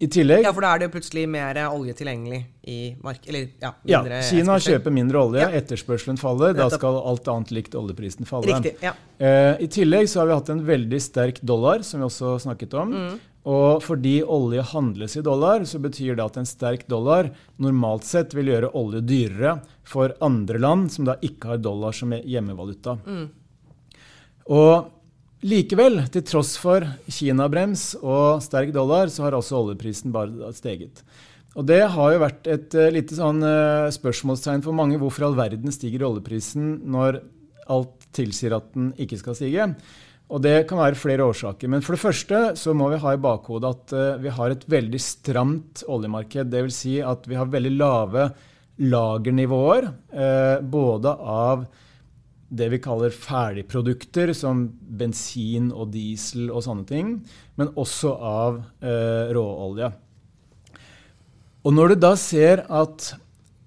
I 0.00 0.06
tillegg, 0.08 0.46
ja, 0.46 0.50
for 0.56 0.64
da 0.64 0.70
er 0.72 0.80
det 0.80 0.86
jo 0.86 0.92
plutselig 0.94 1.26
mer 1.28 1.58
olje 1.66 1.92
tilgjengelig 1.98 2.38
i 2.72 2.78
mark... 3.04 3.20
Eller, 3.28 3.50
ja, 3.60 3.74
ja, 3.84 4.00
Kina 4.24 4.56
kjøper 4.64 4.94
mindre 4.96 5.20
olje, 5.20 5.42
ja. 5.42 5.50
etterspørselen 5.58 6.16
faller. 6.16 6.54
Da 6.56 6.70
skal 6.72 6.96
alt 7.04 7.28
annet 7.28 7.52
likt 7.52 7.76
oljeprisen 7.76 8.28
falle. 8.28 8.48
Riktig, 8.48 8.78
ja. 8.80 8.94
Eh, 9.20 9.60
I 9.60 9.68
tillegg 9.68 10.08
så 10.08 10.22
har 10.22 10.30
vi 10.30 10.38
hatt 10.38 10.54
en 10.54 10.62
veldig 10.64 11.02
sterk 11.04 11.42
dollar, 11.44 11.84
som 11.84 12.00
vi 12.00 12.08
også 12.08 12.38
snakket 12.46 12.78
om. 12.80 12.96
Mm. 12.96 13.18
Og 13.48 13.80
fordi 13.80 14.18
olje 14.20 14.62
handles 14.74 15.16
i 15.16 15.24
dollar, 15.24 15.64
så 15.64 15.80
betyr 15.80 16.18
det 16.18 16.24
at 16.26 16.36
en 16.36 16.48
sterk 16.48 16.84
dollar 16.92 17.30
normalt 17.56 18.04
sett 18.04 18.34
vil 18.36 18.50
gjøre 18.52 18.72
olje 18.76 19.00
dyrere 19.00 19.54
for 19.88 20.12
andre 20.20 20.60
land 20.60 20.90
som 20.92 21.08
da 21.08 21.16
ikke 21.24 21.54
har 21.54 21.62
dollar 21.64 21.96
som 21.96 22.12
hjemmevaluta. 22.12 22.98
Mm. 23.06 23.28
Og 24.52 24.90
Likevel, 25.40 26.02
til 26.12 26.24
tross 26.28 26.52
for 26.60 26.84
Kina-brems 27.08 27.94
og 28.02 28.42
sterk 28.44 28.74
dollar, 28.76 29.08
så 29.08 29.24
har 29.24 29.38
også 29.38 29.56
oljeprisen 29.56 30.12
bare 30.12 30.50
steget. 30.52 31.00
Og 31.56 31.64
Det 31.64 31.80
har 31.94 32.12
jo 32.12 32.20
vært 32.20 32.50
et 32.50 32.76
uh, 32.76 32.90
lite 32.92 33.16
sånn 33.16 33.40
uh, 33.40 33.88
spørsmålstegn 33.90 34.60
for 34.66 34.76
mange. 34.76 35.00
Hvorfor 35.00 35.24
i 35.24 35.28
all 35.30 35.38
verden 35.38 35.72
stiger 35.72 36.04
oljeprisen 36.10 36.82
når 36.92 37.22
alt 37.72 38.04
tilsier 38.12 38.52
at 38.58 38.68
den 38.76 38.92
ikke 39.00 39.16
skal 39.16 39.38
stige? 39.38 39.70
Og 40.30 40.42
Det 40.44 40.68
kan 40.70 40.78
være 40.78 40.98
flere 40.98 41.26
årsaker. 41.26 41.68
Men 41.68 41.82
for 41.82 41.96
det 41.96 42.04
første 42.04 42.40
så 42.58 42.74
må 42.76 42.88
vi 42.92 43.00
ha 43.02 43.14
i 43.16 43.20
bakhodet 43.20 43.70
at 43.74 43.94
uh, 43.96 44.22
vi 44.22 44.30
har 44.30 44.54
et 44.54 44.64
veldig 44.70 45.00
stramt 45.02 45.84
oljemarked. 45.90 46.52
Dvs. 46.52 46.80
Si 46.84 46.96
at 47.02 47.26
vi 47.26 47.38
har 47.38 47.50
veldig 47.50 47.74
lave 47.74 48.30
lagernivåer, 48.80 49.90
både 50.72 51.10
av 51.12 51.66
det 52.50 52.66
vi 52.72 52.80
kaller 52.82 53.14
ferdigprodukter, 53.14 54.32
som 54.34 54.64
bensin 54.80 55.70
og 55.70 55.92
diesel 55.94 56.50
og 56.50 56.64
sånne 56.66 56.86
ting, 56.88 57.12
men 57.60 57.70
også 57.78 58.14
av 58.16 58.58
eh, 58.82 59.30
råolje. 59.36 59.92
Og 61.60 61.76
når 61.76 61.92
du 61.92 62.00
da 62.02 62.14
ser 62.18 62.64
at 62.66 63.12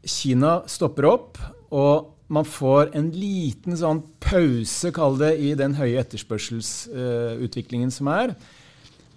Kina 0.03 0.58
stopper 0.67 1.08
opp, 1.08 1.39
og 1.72 2.23
man 2.33 2.47
får 2.47 2.93
en 2.97 3.11
liten 3.13 3.77
sånn 3.77 4.01
pause, 4.23 4.91
kall 4.95 5.17
det, 5.21 5.35
i 5.37 5.53
den 5.59 5.75
høye 5.77 6.01
etterspørselsutviklingen 6.01 7.91
uh, 7.91 7.95
som 7.95 8.09
er, 8.13 8.35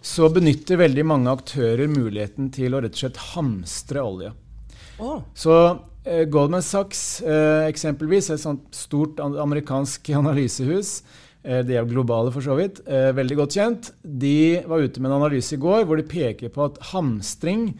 så 0.06 0.28
benytter 0.30 0.78
veldig 0.78 1.04
mange 1.08 1.32
aktører 1.32 1.90
muligheten 1.90 2.50
til 2.54 2.76
å 2.76 2.82
rett 2.84 2.94
og 2.94 3.02
slett 3.06 3.22
hamstre 3.32 4.02
olje. 4.04 4.32
Oh. 5.02 5.20
Så 5.36 5.54
uh, 5.56 6.24
Goldman 6.30 6.64
Sachs 6.64 7.22
uh, 7.26 7.66
eksempelvis, 7.66 8.30
et 8.30 8.42
sånt 8.42 8.68
stort 8.76 9.20
amerikansk 9.22 10.12
analysehus, 10.20 11.00
eh, 11.42 11.62
de 11.66 11.78
er 11.78 11.88
globale 11.88 12.32
for 12.34 12.44
så 12.44 12.56
vidt, 12.58 12.82
veldig 12.86 13.36
godt 13.38 13.58
kjent, 13.58 13.92
de 14.02 14.62
var 14.68 14.84
ute 14.84 15.02
med 15.02 15.10
en 15.10 15.20
analyse 15.20 15.56
i 15.56 15.62
går 15.62 15.86
hvor 15.86 15.98
de 16.00 16.08
peker 16.10 16.52
på 16.52 16.68
at 16.68 16.80
hamstring 16.92 17.70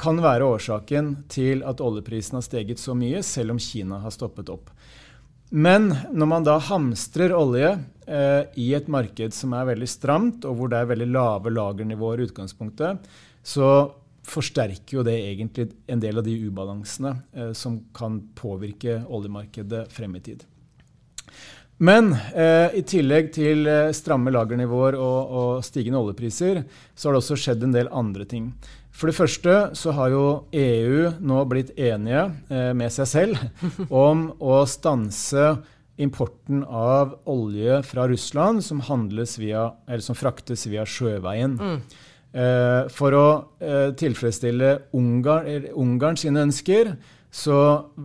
kan 0.00 0.20
være 0.22 0.48
årsaken 0.56 1.12
til 1.30 1.64
at 1.68 1.82
oljeprisen 1.84 2.38
har 2.38 2.46
steget 2.46 2.80
så 2.80 2.96
mye, 2.96 3.22
selv 3.26 3.54
om 3.54 3.60
Kina 3.60 4.00
har 4.00 4.14
stoppet 4.14 4.48
opp. 4.52 4.72
Men 5.50 5.90
når 6.14 6.28
man 6.30 6.46
da 6.46 6.56
hamstrer 6.62 7.34
olje 7.34 7.72
eh, 8.06 8.44
i 8.60 8.70
et 8.78 8.88
marked 8.88 9.34
som 9.34 9.56
er 9.58 9.66
veldig 9.72 9.88
stramt, 9.90 10.46
og 10.46 10.56
hvor 10.56 10.70
det 10.70 10.78
er 10.78 10.92
veldig 10.92 11.10
lave 11.10 11.52
lagernivåer 11.52 12.22
i 12.22 12.28
utgangspunktet, 12.30 13.10
så 13.42 13.70
forsterker 14.30 15.00
jo 15.00 15.04
det 15.06 15.16
egentlig 15.16 15.70
en 15.90 16.00
del 16.02 16.20
av 16.20 16.26
de 16.26 16.36
ubalansene 16.46 17.16
eh, 17.34 17.52
som 17.58 17.80
kan 17.96 18.20
påvirke 18.38 19.00
oljemarkedet 19.08 19.88
frem 19.92 20.16
i 20.16 20.24
tid. 20.30 20.46
Men 21.80 22.12
eh, 22.36 22.76
i 22.76 22.82
tillegg 22.84 23.30
til 23.32 23.64
eh, 23.64 23.90
stramme 23.96 24.32
lagernivåer 24.34 24.98
og, 25.00 25.30
og, 25.40 25.52
stigende 25.64 26.02
oljepriser, 26.02 26.62
så 26.94 27.08
har 27.08 27.16
det 27.16 27.22
også 27.22 27.38
skjedd 27.40 27.64
en 27.64 27.72
del 27.72 27.88
andre 27.88 28.26
ting. 28.28 28.50
For 29.00 29.08
det 29.08 29.16
første 29.16 29.52
så 29.80 29.94
har 29.96 30.12
jo 30.12 30.24
EU 30.52 31.08
nå 31.24 31.40
blitt 31.48 31.72
enige 31.80 32.26
eh, 32.52 32.72
med 32.76 32.92
seg 32.92 33.08
selv 33.08 33.38
om 33.88 34.26
å 34.36 34.60
stanse 34.68 35.54
importen 36.00 36.60
av 36.64 37.14
olje 37.28 37.80
fra 37.88 38.04
Russland 38.08 38.60
som, 38.64 38.82
via, 39.40 39.70
som 40.04 40.16
fraktes 40.16 40.66
via 40.68 40.84
sjøveien. 40.84 41.56
Mm. 41.56 41.80
Eh, 42.30 42.92
for 42.92 43.16
å 43.16 43.24
eh, 43.64 43.88
tilfredsstille 43.96 44.76
Ungarn, 44.96 45.70
Ungarn 45.80 46.20
sine 46.20 46.44
ønsker, 46.44 46.92
så 47.30 47.56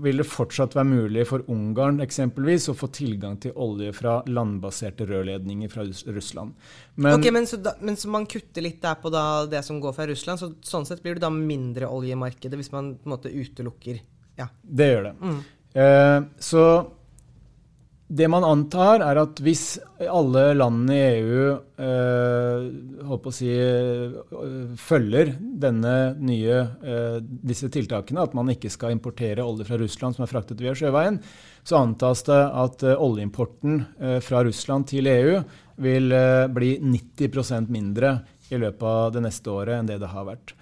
vil 0.04 0.22
det 0.22 0.28
fortsatt 0.30 0.76
være 0.78 0.86
mulig 0.86 1.24
for 1.26 1.46
Ungarn 1.50 1.98
eksempelvis 2.04 2.68
å 2.70 2.76
få 2.78 2.92
tilgang 2.94 3.40
til 3.42 3.56
olje 3.58 3.90
fra 3.98 4.20
landbaserte 4.30 5.08
rørledninger 5.10 5.72
fra 5.72 5.86
Russland. 6.14 6.54
Men, 6.94 7.18
okay, 7.18 7.34
men, 7.34 7.48
så 7.50 7.58
da, 7.58 7.74
men, 7.82 7.98
så 7.98 8.12
man 8.14 8.28
kutter 8.30 8.66
litt 8.66 8.84
der 8.84 9.00
på 9.02 9.10
det 9.10 9.64
som 9.66 9.82
går 9.82 9.96
fra 9.98 10.06
Russland, 10.12 10.42
så 10.42 10.52
sånn 10.62 10.86
sett 10.86 11.02
blir 11.02 11.18
det 11.18 11.26
da 11.26 11.34
mindre 11.34 11.90
oljemarkedet 11.90 12.60
hvis 12.62 12.72
man 12.76 12.94
på 13.00 13.10
en 13.10 13.16
måte 13.18 13.34
utelukker 13.34 14.04
ja. 14.36 14.50
Det 14.62 14.88
gjør 14.90 15.06
det. 15.08 15.16
Mm. 15.24 15.42
Eh, 15.80 16.18
så 16.44 16.64
det 18.08 18.28
man 18.30 18.44
antar, 18.46 19.02
er 19.02 19.18
at 19.18 19.40
hvis 19.42 19.80
alle 19.98 20.44
landene 20.54 20.94
i 20.94 21.06
EU 21.24 21.46
eh, 21.82 23.30
si, 23.34 23.50
eh, 23.50 24.14
følger 24.78 25.32
nye, 26.22 26.60
eh, 26.86 27.18
disse 27.50 27.72
tiltakene, 27.74 28.22
at 28.22 28.36
man 28.38 28.52
ikke 28.54 28.70
skal 28.70 28.94
importere 28.94 29.42
olje 29.42 29.66
fra 29.66 29.80
Russland 29.82 30.18
som 30.18 30.28
er 30.28 30.30
fraktet 30.30 30.62
via 30.62 30.76
sjøveien, 30.78 31.18
så 31.66 31.82
antas 31.82 32.22
det 32.30 32.38
at 32.46 32.86
oljeimporten 32.94 33.82
fra 34.22 34.44
Russland 34.46 34.86
til 34.92 35.10
EU 35.10 35.40
vil 35.82 36.14
bli 36.54 36.76
90% 36.78 37.74
mindre 37.74 38.20
i 38.54 38.60
løpet 38.62 38.86
av 38.86 39.16
det 39.16 39.26
neste 39.26 39.50
året 39.50 39.80
enn 39.80 39.90
det 39.90 39.98
det 40.04 40.12
har 40.14 40.30
vært. 40.30 40.54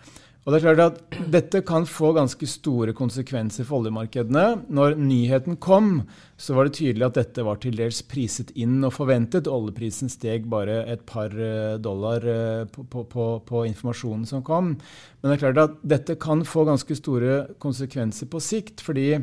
Og 0.43 0.51
det 0.51 0.57
er 0.59 0.63
klart 0.65 0.81
at 0.83 1.19
Dette 1.31 1.61
kan 1.63 1.85
få 1.87 2.11
ganske 2.17 2.47
store 2.49 2.93
konsekvenser 2.95 3.63
for 3.67 3.79
oljemarkedene. 3.79 4.65
Når 4.75 4.97
nyheten 4.99 5.55
kom, 5.63 6.01
så 6.35 6.57
var 6.57 6.67
det 6.67 6.75
tydelig 6.81 7.07
at 7.07 7.19
dette 7.19 7.45
var 7.47 7.61
til 7.63 7.77
dels 7.79 8.01
priset 8.11 8.51
inn 8.59 8.81
og 8.83 8.91
forventet. 8.97 9.47
Oljeprisen 9.47 10.11
steg 10.11 10.49
bare 10.51 10.81
et 10.91 11.05
par 11.07 11.31
eh, 11.31 11.77
dollar 11.79 12.27
eh, 12.27 12.65
på, 12.67 12.83
på, 12.91 13.05
på, 13.07 13.27
på 13.47 13.63
informasjonen 13.69 14.27
som 14.27 14.43
kom. 14.43 14.73
Men 14.75 15.31
det 15.31 15.37
er 15.37 15.43
klart 15.45 15.63
at 15.63 15.79
dette 15.95 16.19
kan 16.19 16.43
få 16.47 16.67
ganske 16.67 16.99
store 16.99 17.39
konsekvenser 17.63 18.27
på 18.27 18.43
sikt. 18.43 18.83
fordi 18.83 19.15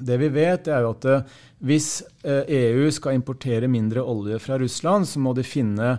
det 0.00 0.16
vi 0.16 0.30
vet, 0.32 0.68
er 0.72 0.86
jo 0.86 0.94
at 0.94 1.04
eh, 1.04 1.38
hvis 1.68 1.92
EU 2.24 2.88
skal 2.88 3.18
importere 3.18 3.68
mindre 3.68 4.00
olje 4.00 4.40
fra 4.40 4.56
Russland, 4.56 5.04
så 5.04 5.20
må 5.20 5.36
de 5.36 5.44
finne 5.44 5.98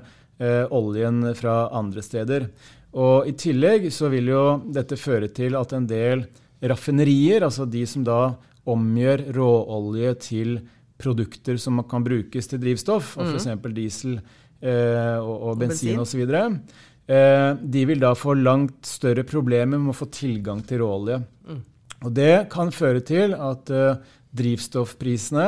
oljen 0.73 1.19
fra 1.37 1.67
andre 1.77 2.01
steder. 2.01 2.47
Og 2.91 3.27
I 3.29 3.33
tillegg 3.39 3.87
så 3.93 4.09
vil 4.11 4.31
jo 4.33 4.43
dette 4.73 4.97
føre 4.99 5.29
til 5.31 5.55
at 5.59 5.73
en 5.77 5.87
del 5.87 6.25
raffinerier, 6.61 7.45
altså 7.45 7.65
de 7.65 7.85
som 7.87 8.03
da 8.05 8.21
omgjør 8.69 9.25
råolje 9.37 10.13
til 10.21 10.59
produkter 11.01 11.57
som 11.57 11.81
kan 11.89 12.03
brukes 12.05 12.51
til 12.51 12.61
drivstoff, 12.61 13.15
mm. 13.17 13.31
f.eks. 13.31 13.49
diesel 13.73 14.17
eh, 14.17 15.17
og, 15.17 15.35
og, 15.35 15.55
bensin 15.61 16.01
osv., 16.03 16.21
eh, 16.21 17.49
de 17.61 17.85
vil 17.89 18.03
da 18.03 18.13
få 18.17 18.35
langt 18.37 18.85
større 18.85 19.25
problemer 19.27 19.81
med 19.81 19.95
å 19.95 19.97
få 19.97 20.11
tilgang 20.13 20.61
til 20.67 20.83
råolje. 20.83 21.21
Mm. 21.47 21.61
Og 22.01 22.11
Det 22.17 22.33
kan 22.53 22.73
føre 22.73 23.01
til 23.05 23.33
at 23.37 23.71
eh, 23.73 24.11
drivstoffprisene 24.37 25.47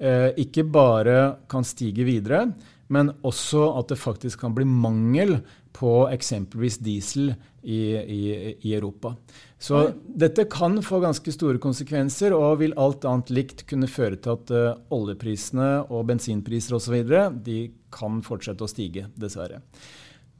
eh, 0.00 0.28
ikke 0.44 0.66
bare 0.68 1.16
kan 1.50 1.66
stige 1.66 2.04
videre, 2.08 2.46
men 2.90 3.12
også 3.26 3.70
at 3.78 3.92
det 3.92 4.00
faktisk 4.00 4.42
kan 4.42 4.54
bli 4.56 4.66
mangel 4.66 5.38
på 5.76 6.08
eksempelvis 6.10 6.78
diesel 6.82 7.32
i, 7.62 7.80
i, 7.96 8.56
i 8.60 8.74
Europa. 8.74 9.14
Så 9.58 9.74
ja. 9.82 9.88
dette 10.24 10.46
kan 10.50 10.78
få 10.82 11.02
ganske 11.02 11.32
store 11.34 11.60
konsekvenser 11.60 12.32
og 12.36 12.62
vil 12.62 12.76
alt 12.80 13.04
annet 13.08 13.32
likt 13.34 13.66
kunne 13.68 13.90
føre 13.90 14.16
til 14.16 14.38
at 14.38 14.52
uh, 14.54 14.78
oljeprisene 14.96 15.70
og 15.88 16.06
bensinpriser 16.08 16.78
osv. 16.78 17.02
de 17.44 17.58
kan 17.92 18.22
fortsette 18.24 18.64
å 18.64 18.70
stige, 18.70 19.10
dessverre. 19.20 19.60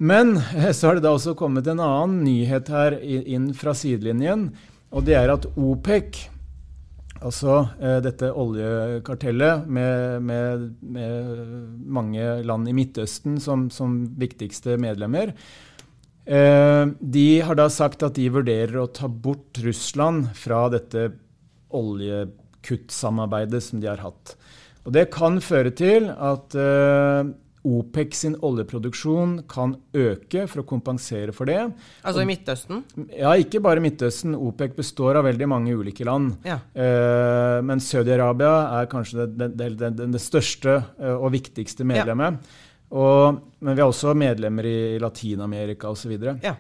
Men 0.01 0.39
så 0.77 0.89
har 0.89 0.99
det 0.99 1.05
da 1.05 1.13
også 1.13 1.37
kommet 1.37 1.69
en 1.69 1.85
annen 1.85 2.23
nyhet 2.25 2.73
her 2.73 2.97
inn 3.05 3.53
fra 3.57 3.77
sidelinjen. 3.77 4.49
Og 4.91 5.05
det 5.07 5.19
er 5.21 5.31
at 5.31 5.47
OPEC, 5.55 6.30
altså 7.21 7.57
eh, 7.81 7.99
dette 8.05 8.31
oljekartellet 8.33 9.67
med, 9.69 10.23
med, 10.27 10.69
med, 10.81 11.43
mange 11.85 12.43
land 12.47 12.69
i 12.71 12.77
Midtøsten 12.77 13.39
som, 13.43 13.69
som 13.73 14.03
viktigste 14.21 14.77
medlemmer, 14.81 15.35
eh, 16.25 16.85
de 17.01 17.29
har 17.45 17.61
da 17.61 17.69
sagt 17.73 18.05
at 18.07 18.17
de 18.19 18.31
vurderer 18.33 18.81
å 18.81 18.89
ta 18.89 19.09
bort 19.11 19.61
Russland 19.65 20.31
fra 20.39 20.67
dette 20.73 21.11
oljekuttsamarbeidet 21.77 23.63
som 23.69 23.83
de 23.83 23.91
har 23.91 24.03
hatt. 24.05 24.35
Og 24.87 24.95
det 24.97 25.11
kan 25.13 25.39
føre 25.45 25.73
til 25.77 26.09
at 26.11 26.57
eh, 26.57 27.31
OPEC 27.67 28.15
sin 28.17 28.35
oljeproduksjon 28.41 29.35
kan 29.51 29.75
øke 29.97 30.47
for 30.49 30.63
å 30.63 30.67
kompensere 30.69 31.35
for 31.37 31.51
det. 31.51 31.59
Altså 32.07 32.23
i 32.25 32.29
Midtøsten? 32.29 32.81
Ja, 33.13 33.35
ikke 33.37 33.61
bare 33.65 33.83
Midtøsten. 33.85 34.33
OPEC 34.37 34.79
består 34.79 35.19
av 35.21 35.27
veldig 35.29 35.49
mange 35.51 35.75
ulike 35.77 36.07
land. 36.09 36.39
Ja. 36.49 36.57
Uh, 36.73 37.61
men 37.67 37.83
Saudi-Arabia 37.85 38.55
er 38.81 38.89
kanskje 38.93 39.27
det, 39.29 39.51
det, 39.59 39.71
det, 39.81 39.93
det, 40.01 40.23
største 40.23 40.79
eh, 40.81 41.15
og 41.15 41.35
viktigste 41.35 41.85
medlemmet. 41.89 42.41
Ja. 42.41 42.67
Og, 42.91 43.43
men 43.61 43.77
vi 43.77 43.83
har 43.85 43.91
også 43.93 44.17
medlemmer 44.19 44.67
i 44.67 44.99
Latin-Amerika 45.03 45.93
osv. 45.93 46.17
Ja. 46.43 46.57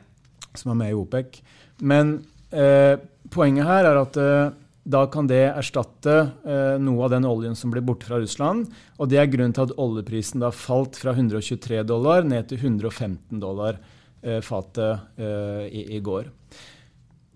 som 0.54 0.74
er 0.74 0.78
med 0.82 0.92
i 0.92 0.98
OPEC. 0.98 1.40
Men 1.80 2.18
uh, 2.52 3.00
poenget 3.30 3.68
her 3.68 3.88
er 3.88 4.00
at 4.00 4.16
eh, 4.20 4.52
da 4.84 5.04
kan 5.12 5.28
det 5.28 5.42
erstatte 5.52 6.14
eh, 6.46 6.76
noe 6.80 7.04
av 7.04 7.12
den 7.12 7.28
oljen 7.28 7.56
som 7.58 7.72
blir 7.72 7.84
borte 7.84 8.08
fra 8.08 8.20
Russland. 8.20 8.70
Og 8.98 9.10
det 9.12 9.20
er 9.20 9.30
grunnen 9.30 9.54
til 9.56 9.68
at 9.68 9.76
oljeprisen 9.80 10.40
da 10.40 10.52
falt 10.54 10.96
fra 11.00 11.12
123 11.12 11.82
dollar 11.88 12.24
ned 12.24 12.48
til 12.48 12.62
115 12.62 13.40
dollar 13.42 13.80
eh, 14.22 14.40
fatet 14.44 15.20
eh, 15.20 15.66
i, 15.68 15.84
i, 15.96 16.00
går. 16.04 16.30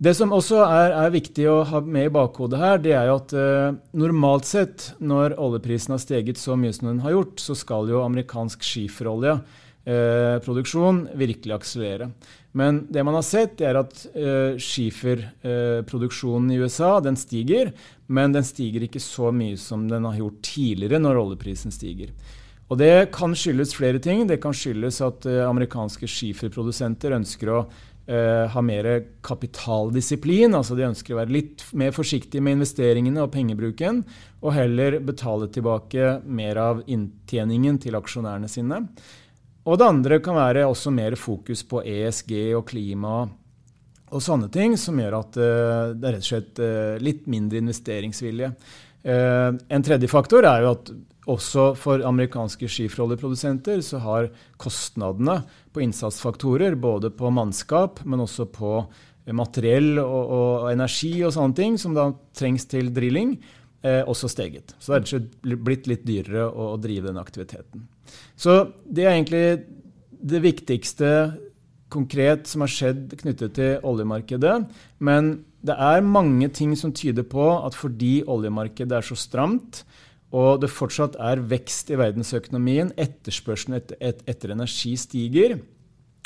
Det 0.05 0.15
som 0.17 0.33
også 0.35 0.63
er, 0.65 0.95
er, 1.05 1.13
viktig 1.15 1.45
å 1.49 1.61
ha 1.69 1.83
med 1.85 2.09
i 2.09 2.15
bakhodet 2.15 2.61
her, 2.61 2.81
det 2.83 2.97
er 2.97 3.11
jo 3.11 3.19
at 3.21 3.37
eh, 3.37 3.77
normalt 4.01 4.49
sett, 4.49 4.89
når 5.05 5.37
oljeprisen 5.41 5.95
har 5.95 6.03
steget 6.03 6.41
så 6.41 6.57
mye 6.59 6.75
som 6.75 6.91
den 6.91 7.05
har 7.05 7.15
gjort, 7.15 7.37
så 7.45 7.57
skal 7.59 7.93
jo 7.93 8.03
amerikansk 8.07 8.65
skiferolje 8.65 9.37
eh, 9.85 11.15
virkelig 11.15 11.55
akselerere. 11.55 12.11
Men 12.55 12.85
det 12.91 13.03
man 13.03 13.17
har 13.19 13.25
sett, 13.27 13.59
er 13.67 13.81
at 13.81 14.05
uh, 14.15 14.55
skiferproduksjonen 14.63 16.53
i 16.55 16.61
USA 16.63 17.01
den 17.03 17.19
stiger, 17.19 17.73
men 18.07 18.35
den 18.37 18.47
stiger 18.47 18.85
ikke 18.87 19.03
så 19.03 19.33
mye 19.35 19.59
som 19.59 19.89
den 19.91 20.07
har 20.07 20.21
gjort 20.21 20.39
tidligere 20.47 21.03
når 21.03 21.19
oljeprisen 21.25 21.75
stiger. 21.75 22.15
Og 22.71 22.79
Det 22.79 23.11
kan 23.15 23.35
skyldes 23.37 23.75
flere 23.77 23.99
ting. 23.99 24.23
Det 24.31 24.39
kan 24.43 24.55
skyldes 24.55 25.01
at 25.03 25.27
uh, 25.27 25.43
amerikanske 25.49 26.07
skiferprodusenter 26.07 27.17
ønsker 27.19 27.51
å 27.51 27.59
uh, 27.67 28.47
ha 28.55 28.63
mer 28.63 28.89
kapitaldisiplin. 29.27 30.55
altså 30.55 30.79
De 30.79 30.87
ønsker 30.87 31.17
å 31.17 31.21
være 31.25 31.35
litt 31.35 31.67
mer 31.75 31.91
forsiktige 31.97 32.45
med 32.45 32.61
investeringene 32.61 33.27
og 33.27 33.35
pengebruken, 33.35 34.05
og 34.47 34.55
heller 34.55 35.01
betale 35.03 35.51
tilbake 35.51 36.21
mer 36.23 36.63
av 36.63 36.87
inntjeningen 36.87 37.83
til 37.83 37.99
aksjonærene 37.99 38.51
sine. 38.53 38.85
Og 39.65 39.81
det 39.81 39.87
andre 39.89 40.21
kan 40.21 40.37
være 40.37 40.67
også 40.69 40.93
mer 40.93 41.17
fokus 41.17 41.65
på 41.65 41.81
ESG 41.89 42.35
og 42.59 42.67
klima 42.69 43.23
og 44.15 44.23
sånne 44.23 44.51
ting, 44.53 44.77
som 44.79 44.99
gjør 45.01 45.19
at 45.23 45.39
uh, 45.41 45.95
det 45.97 46.09
er 46.09 46.17
rett 46.17 46.27
og 46.27 46.29
slett 46.29 46.61
uh, 46.63 47.01
litt 47.03 47.25
mindre 47.31 47.63
investeringsvilje. 47.63 48.53
Uh, 49.05 49.57
en 49.73 49.85
tredje 49.85 50.11
faktor 50.13 50.47
er 50.49 50.65
jo 50.65 50.75
at 50.77 50.93
også 51.35 51.71
for 51.81 52.05
amerikanske 52.05 52.69
skiferoljeprodusenter 52.69 53.81
så 53.85 54.03
har 54.05 54.29
kostnadene 54.61 55.39
på 55.73 55.81
innsatsfaktorer, 55.87 56.77
både 56.77 57.09
på 57.17 57.33
mannskap, 57.33 58.05
men 58.05 58.23
også 58.27 58.47
på 58.53 58.77
materiell 59.33 59.97
og, 60.03 60.35
og 60.37 60.69
energi 60.69 61.15
og 61.25 61.33
sånne 61.33 61.57
ting, 61.57 61.81
som 61.81 61.97
da 61.97 62.11
trengs 62.37 62.69
til 62.69 62.93
drilling, 62.93 63.39
også 63.85 64.29
steget. 64.33 64.77
Så 64.77 64.93
det 64.93 64.95
er 64.95 65.01
rett 65.01 65.09
og 65.09 65.15
slett 65.15 65.65
blitt 65.65 65.89
litt 65.89 66.05
dyrere 66.09 66.45
å 66.49 66.75
drive 66.81 67.09
den 67.09 67.21
aktiviteten. 67.21 67.89
Så 68.37 68.75
det 68.85 69.07
er 69.07 69.15
egentlig 69.15 69.47
det 70.25 70.41
viktigste 70.45 71.11
konkret 71.93 72.49
som 72.51 72.65
har 72.65 72.73
skjedd 72.73 73.15
knyttet 73.21 73.57
til 73.59 73.85
oljemarkedet. 73.87 74.57
Men 74.99 75.45
det 75.65 75.77
er 75.81 76.05
mange 76.05 76.49
ting 76.53 76.75
som 76.77 76.93
tyder 76.93 77.27
på 77.29 77.45
at 77.65 77.77
fordi 77.79 78.23
oljemarkedet 78.29 78.99
er 78.99 79.07
så 79.07 79.17
stramt, 79.19 79.85
og 80.35 80.65
det 80.65 80.73
fortsatt 80.73 81.15
er 81.23 81.45
vekst 81.47 81.93
i 81.95 81.99
verdensøkonomien, 82.01 82.91
etterspørselen 82.99 83.79
etter, 83.79 83.99
et, 84.03 84.25
etter 84.27 84.51
energi 84.51 84.97
stiger, 84.99 85.61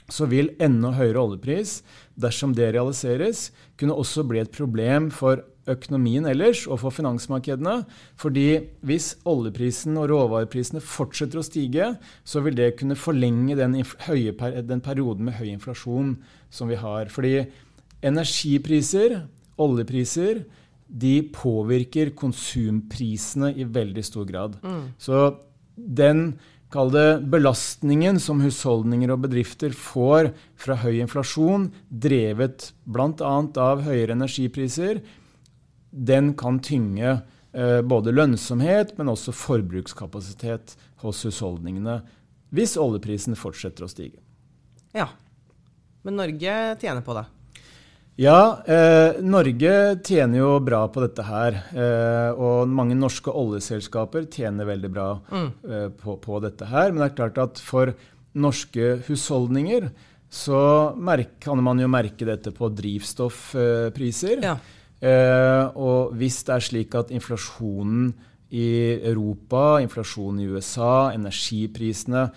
så 0.09 0.25
vil 0.31 0.55
enda 0.65 0.95
høyere 0.97 1.21
oljepris, 1.21 1.83
dersom 2.17 2.55
det 2.57 2.71
realiseres, 2.73 3.51
kunne 3.77 3.97
også 4.01 4.25
bli 4.25 4.41
et 4.41 4.55
problem 4.55 5.11
for 5.13 5.45
økonomien 5.71 6.27
ellers 6.31 6.65
og 6.69 6.81
for 6.83 6.95
finansmarkedene. 6.95 7.83
Fordi 8.21 8.49
hvis 8.87 9.13
oljeprisen 9.29 9.99
og 10.01 10.09
råvareprisene 10.13 10.83
fortsetter 10.85 11.41
å 11.41 11.47
stige, 11.47 11.93
så 12.25 12.43
vil 12.45 12.59
det 12.59 12.75
kunne 12.81 12.99
forlenge 12.99 13.59
den, 13.59 13.79
høye, 14.07 14.35
den 14.67 14.85
perioden 14.85 15.29
med 15.29 15.39
høy 15.41 15.49
inflasjon 15.55 16.17
som 16.51 16.71
vi 16.73 16.79
har. 16.81 17.13
Fordi 17.13 17.43
energipriser, 18.05 19.21
oljepriser, 19.59 20.45
de 20.89 21.19
påvirker 21.35 22.15
konsumprisene 22.17 23.53
i 23.61 23.67
veldig 23.69 24.05
stor 24.07 24.29
grad. 24.29 24.57
Mm. 24.65 24.87
Så 24.97 25.27
den 25.77 26.31
Kall 26.69 26.91
det 26.93 27.23
belastningen 27.33 28.19
som 28.21 28.43
husholdninger 28.45 29.09
og 29.15 29.23
bedrifter 29.25 29.73
får 29.73 30.35
fra 30.61 30.77
høy 30.83 30.99
inflasjon, 31.01 31.71
drevet 31.89 32.73
bl.a. 32.85 33.37
av 33.65 33.87
høyere 33.87 34.13
energipriser, 34.13 35.01
den 35.99 36.33
kan 36.39 36.61
tynge 36.63 37.19
eh, 37.53 37.81
både 37.83 38.15
lønnsomhet, 38.15 38.95
men 38.99 39.11
også 39.13 39.35
forbrukskapasitet 39.35 40.77
hos 41.03 41.25
husholdningene 41.27 42.01
hvis 42.55 42.79
oljeprisen 42.81 43.37
fortsetter 43.37 43.85
å 43.85 43.91
stige. 43.91 44.23
Ja. 44.97 45.11
Men 46.07 46.17
Norge 46.17 46.55
tjener 46.81 47.05
på 47.05 47.17
det? 47.19 47.27
Ja, 48.19 48.65
eh, 48.67 49.21
Norge 49.23 49.73
tjener 50.03 50.41
jo 50.41 50.55
bra 50.65 50.81
på 50.91 51.05
dette 51.05 51.23
her. 51.23 51.59
Eh, 51.71 52.31
og 52.35 52.71
mange 52.73 52.97
norske 52.99 53.31
oljeselskaper 53.31 54.27
tjener 54.33 54.67
veldig 54.67 54.91
bra 54.91 55.09
mm. 55.31 55.51
eh, 55.69 55.85
på, 56.01 56.17
på, 56.25 56.41
dette 56.43 56.67
her. 56.67 56.91
Men 56.91 57.05
det 57.05 57.11
er 57.13 57.19
klart 57.21 57.39
at 57.45 57.63
for 57.63 57.93
norske 58.39 58.97
husholdninger 59.07 59.91
så 60.29 60.59
kan 61.41 61.63
man 61.65 61.79
jo 61.81 61.87
merke 61.89 62.27
dette 62.27 62.51
på 62.53 62.69
drivstoffpriser. 62.81 64.43
Ja. 64.45 64.59
Eh, 64.99 65.65
og 65.79 66.15
hvis 66.19 66.41
det 66.47 66.55
er 66.57 66.67
slik 66.69 66.97
at 66.99 67.13
inflasjonen 67.15 68.11
i 68.51 68.69
Europa, 69.05 69.79
inflasjonen 69.85 70.43
i 70.43 70.49
USA, 70.49 71.11
energiprisene 71.15 72.29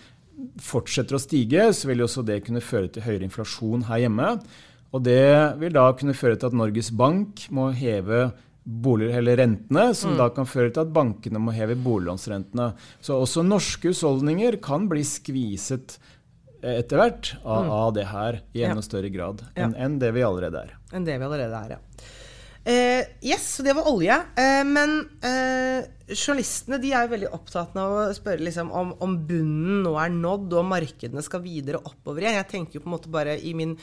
fortsetter 0.61 1.17
å 1.17 1.21
stige, 1.21 1.69
så 1.73 1.89
vil 1.89 2.03
også 2.05 2.25
det 2.27 2.41
kunne 2.45 2.63
føre 2.63 2.91
til 2.91 3.05
høyere 3.05 3.27
inflasjon 3.27 3.87
her 3.89 4.05
hjemme. 4.05 4.35
Og 4.91 5.03
det 5.05 5.57
vil 5.61 5.73
da 5.75 5.87
kunne 5.97 6.17
føre 6.17 6.37
til 6.37 6.51
at 6.51 6.57
Norges 6.57 6.91
Bank 6.91 7.45
må 7.53 7.69
heve 7.75 8.29
boliger, 8.61 9.17
eller 9.21 9.39
rentene, 9.39 9.87
som 9.97 10.13
mm. 10.13 10.17
da 10.19 10.27
kan 10.35 10.49
føre 10.49 10.69
til 10.73 10.83
at 10.83 10.93
bankene 10.93 11.41
må 11.41 11.53
heve 11.55 11.77
boliglånsrentene. 11.81 12.71
Så 13.01 13.17
også 13.17 13.45
norske 13.45 13.89
husholdninger 13.89 14.59
kan 14.63 14.85
bli 14.91 15.05
skviset 15.07 15.97
etter 16.61 16.99
hvert 16.99 17.31
av, 17.41 17.63
mm. 17.65 17.71
av 17.73 17.93
det 17.95 18.07
her 18.11 18.41
i 18.53 18.65
enda 18.67 18.83
ja. 18.83 18.85
større 18.85 19.09
grad 19.09 19.39
enn 19.55 19.71
ja. 19.73 19.85
en 19.87 19.95
det 20.01 20.11
vi 20.13 20.25
allerede 20.25 20.59
er. 20.67 20.75
Enn 20.93 21.07
det 21.07 21.15
vi 21.17 21.25
allerede 21.25 21.61
er, 21.65 21.77
ja. 21.77 22.11
Uh, 22.61 23.01
yes, 23.25 23.57
det 23.65 23.73
var 23.73 23.87
olje. 23.89 24.13
Uh, 24.37 24.61
men 24.69 24.91
uh, 25.25 25.81
journalistene 26.13 26.77
de 26.81 26.91
er 26.93 27.07
jo 27.07 27.13
veldig 27.15 27.31
opptatt 27.33 27.73
av 27.81 27.93
å 27.95 28.03
spørre 28.13 28.45
liksom, 28.45 28.69
om, 28.69 28.91
om, 29.01 29.15
bunnen 29.25 29.79
nå 29.81 29.95
er 29.97 30.11
nådd, 30.13 30.53
og 30.59 30.67
markedene 30.69 31.23
skal 31.25 31.41
videre 31.41 31.81
oppover 31.81 32.21
igjen. 32.21 32.37
Jeg 32.37 32.49
tenker 32.51 32.77
jo 32.77 32.83
på 32.83 32.91
en 32.91 32.95
måte 32.95 33.13
bare 33.13 33.33
i 33.41 33.55
min, 33.57 33.73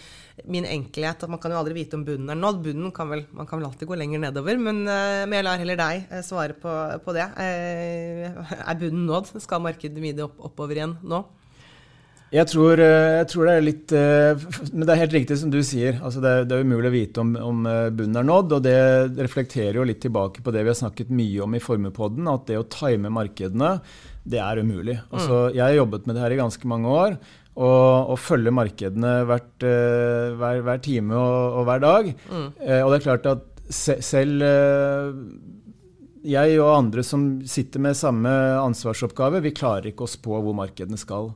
min 0.46 0.68
enkelhet 0.68 1.26
at 1.26 1.32
man 1.32 1.42
kan 1.42 1.56
jo 1.56 1.58
aldri 1.58 1.74
vite 1.80 1.98
om 1.98 2.06
bunnen 2.06 2.30
er 2.30 2.38
nådd. 2.38 2.62
Bunnen 2.68 2.94
kan 2.94 3.10
vel, 3.10 3.24
Man 3.34 3.50
kan 3.50 3.58
vel 3.58 3.66
alltid 3.66 3.90
gå 3.90 3.98
lenger 3.98 4.22
nedover, 4.22 4.62
men, 4.62 4.84
men 4.86 5.36
jeg 5.40 5.48
lar 5.48 5.58
heller 5.64 5.82
deg 5.82 6.14
svare 6.26 6.54
på, 6.62 6.76
på 7.02 7.16
det. 7.18 7.26
er 7.34 8.78
bunnen 8.78 9.08
nådd? 9.10 9.34
Skal 9.42 9.64
markedet 9.64 10.06
videre 10.06 10.30
opp, 10.30 10.38
oppover 10.52 10.78
igjen 10.78 10.94
nå? 11.02 11.24
Jeg 12.28 12.44
tror, 12.50 12.76
eh, 12.76 13.14
jeg 13.22 13.28
tror, 13.32 13.48
det 13.48 13.52
er 13.54 13.64
litt 13.64 13.92
eh, 13.96 14.42
Men 14.74 14.84
det 14.84 14.92
er 14.92 15.00
helt 15.00 15.16
riktig 15.16 15.38
som 15.40 15.52
du 15.52 15.60
sier. 15.64 15.96
Altså 16.04 16.20
det, 16.20 16.32
er, 16.32 16.44
det, 16.48 16.58
er 16.58 16.66
umulig 16.66 16.90
å 16.90 16.94
vite 16.94 17.24
om, 17.24 17.32
om, 17.40 17.64
eh, 17.70 17.88
bunnen 17.88 18.20
er 18.20 18.28
nådd. 18.28 18.54
Og 18.58 18.66
det 18.66 18.76
reflekterer 19.16 19.80
jo 19.80 19.88
litt 19.88 20.02
tilbake 20.04 20.44
på 20.44 20.52
det 20.54 20.64
vi 20.66 20.72
har 20.72 20.78
snakket 20.78 21.12
mye 21.14 21.42
om 21.46 21.56
i 21.56 21.62
Formuepodden, 21.62 22.28
at 22.28 22.46
det 22.50 22.60
å 22.60 22.68
time 22.68 23.12
markedene, 23.14 23.78
det 24.28 24.42
er 24.44 24.60
umulig. 24.60 24.98
Altså, 25.08 25.46
mm. 25.48 25.56
jeg 25.56 25.64
har 25.64 25.76
jobbet 25.78 26.08
med 26.08 26.18
det 26.18 26.24
her 26.26 26.36
i 26.36 26.40
ganske 26.42 26.72
mange 26.74 26.92
år. 26.92 27.20
Og, 27.58 28.12
og 28.12 28.18
følge 28.22 28.52
markedene 28.54 29.12
hvert, 29.26 29.64
hver, 30.38 30.60
hver, 30.62 30.82
time 30.84 31.16
og, 31.18 31.56
og, 31.56 31.62
hver 31.66 31.80
dag. 31.82 32.10
Mm. 32.28 32.44
Og 32.84 32.92
det 32.92 32.98
er 33.00 33.06
klart 33.08 33.26
at 33.26 33.48
se, 33.74 33.96
selv 34.04 34.44
jeg 36.28 36.60
og 36.60 36.70
andre 36.70 37.02
som 37.06 37.24
sitter 37.48 37.82
med 37.82 37.98
samme 37.98 38.30
ansvarsoppgave, 38.60 39.42
vi 39.42 39.56
klarer 39.56 39.90
ikke 39.90 40.06
å 40.06 40.12
spå 40.12 40.38
hvor 40.44 40.54
markedene 40.54 41.00
skal. 41.00 41.32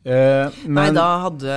Eh, 0.00 0.60
men, 0.64 0.78
Nei, 0.78 0.90
da 0.96 1.08
hadde, 1.26 1.56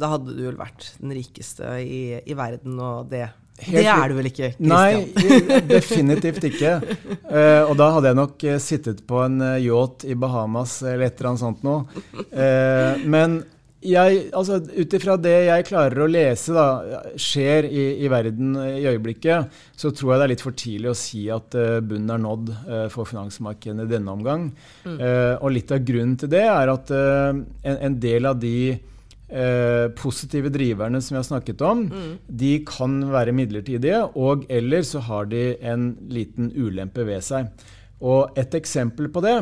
da 0.00 0.12
hadde, 0.14 0.36
du 0.36 0.46
vel 0.46 0.56
vært 0.56 0.94
den 1.00 1.12
rikeste 1.16 1.74
i, 1.82 2.20
i, 2.22 2.36
verden, 2.38 2.78
og 2.80 3.10
det 3.12 3.26
det 3.56 3.86
er 3.88 4.10
du 4.10 4.18
vel 4.18 4.28
ikke? 4.28 4.50
Christian? 4.52 4.68
Nei, 4.68 5.62
definitivt 5.70 6.44
ikke. 6.44 6.74
Eh, 7.24 7.62
og 7.64 7.72
da 7.80 7.86
hadde 7.94 8.10
jeg 8.10 8.18
nok 8.18 8.44
uh, 8.44 8.56
sittet 8.60 9.00
på 9.08 9.22
en 9.24 9.40
uh, 9.40 9.54
yacht 9.62 10.04
i 10.04 10.16
Bahamas 10.18 10.82
eller 10.82 11.06
et 11.06 11.16
eller 11.16 11.30
annet 11.30 11.40
sånt 11.40 11.64
noe. 11.64 12.02
Eh, 12.36 13.06
men 13.08 13.38
altså, 13.94 14.58
ut 14.60 14.96
ifra 14.98 15.16
det 15.20 15.36
jeg 15.46 15.66
klarer 15.68 16.02
å 16.02 16.08
lese 16.10 16.54
da, 16.56 16.66
skjer 17.20 17.68
i, 17.68 17.84
i, 18.02 18.08
verden 18.12 18.56
i 18.60 18.86
øyeblikket, 18.88 19.52
så 19.76 19.92
tror 19.94 20.12
jeg 20.12 20.20
det 20.20 20.26
er 20.26 20.32
litt 20.34 20.44
for 20.44 20.56
tidlig 20.56 20.90
å 20.90 20.98
si 20.98 21.26
at 21.32 21.56
bunnen 21.86 22.14
er 22.14 22.22
nådd 22.24 22.52
for 22.94 23.08
finansmarkedene 23.08 23.86
i 23.86 23.92
denne 23.92 24.12
omgang. 24.12 24.50
Mm. 24.86 24.98
og 25.42 25.50
litt 25.52 25.72
av 25.74 25.82
grunnen 25.86 26.16
til 26.20 26.30
det 26.32 26.44
er 26.46 26.70
at 26.70 26.90
en, 26.92 27.40
en 27.64 27.96
del 28.00 28.28
av 28.28 28.38
de 28.40 28.56
positive 29.98 30.52
driverne 30.54 31.00
som 31.02 31.16
vi 31.16 31.18
har 31.18 31.26
snakket 31.26 31.62
om, 31.66 31.84
mm. 31.90 32.12
de 32.42 32.52
kan 32.68 32.98
være 33.10 33.34
midlertidige, 33.34 34.04
og 34.14 34.46
eller 34.52 34.86
så 34.86 35.02
har 35.08 35.30
de 35.32 35.48
en 35.66 35.90
liten 36.12 36.52
ulempe 36.54 37.06
ved 37.08 37.24
seg. 37.26 37.50
Og 38.04 38.36
et 38.38 38.54
eksempel 38.54 39.08
på 39.12 39.24
det 39.24 39.38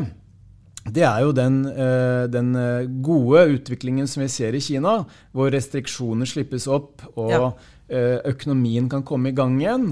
det 0.85 1.05
er 1.05 1.21
jo 1.25 1.31
den, 1.33 1.63
eh, 1.65 2.25
den 2.29 2.55
eh, 2.55 2.89
gode 3.01 3.45
utviklingen 3.55 4.07
som 4.07 4.21
vi 4.21 4.29
ser 4.29 4.53
i 4.53 4.61
Kina, 4.61 4.99
hvor 5.33 5.49
restriksjoner 5.53 6.29
slippes 6.29 6.69
opp 6.71 7.07
og 7.15 7.31
ja. 7.33 7.47
Eh, 7.85 8.17
økonomien 8.25 8.87
kan 8.89 9.03
komme 9.05 9.29
i 9.29 9.35
gang 9.37 9.59
igjen. 9.61 9.91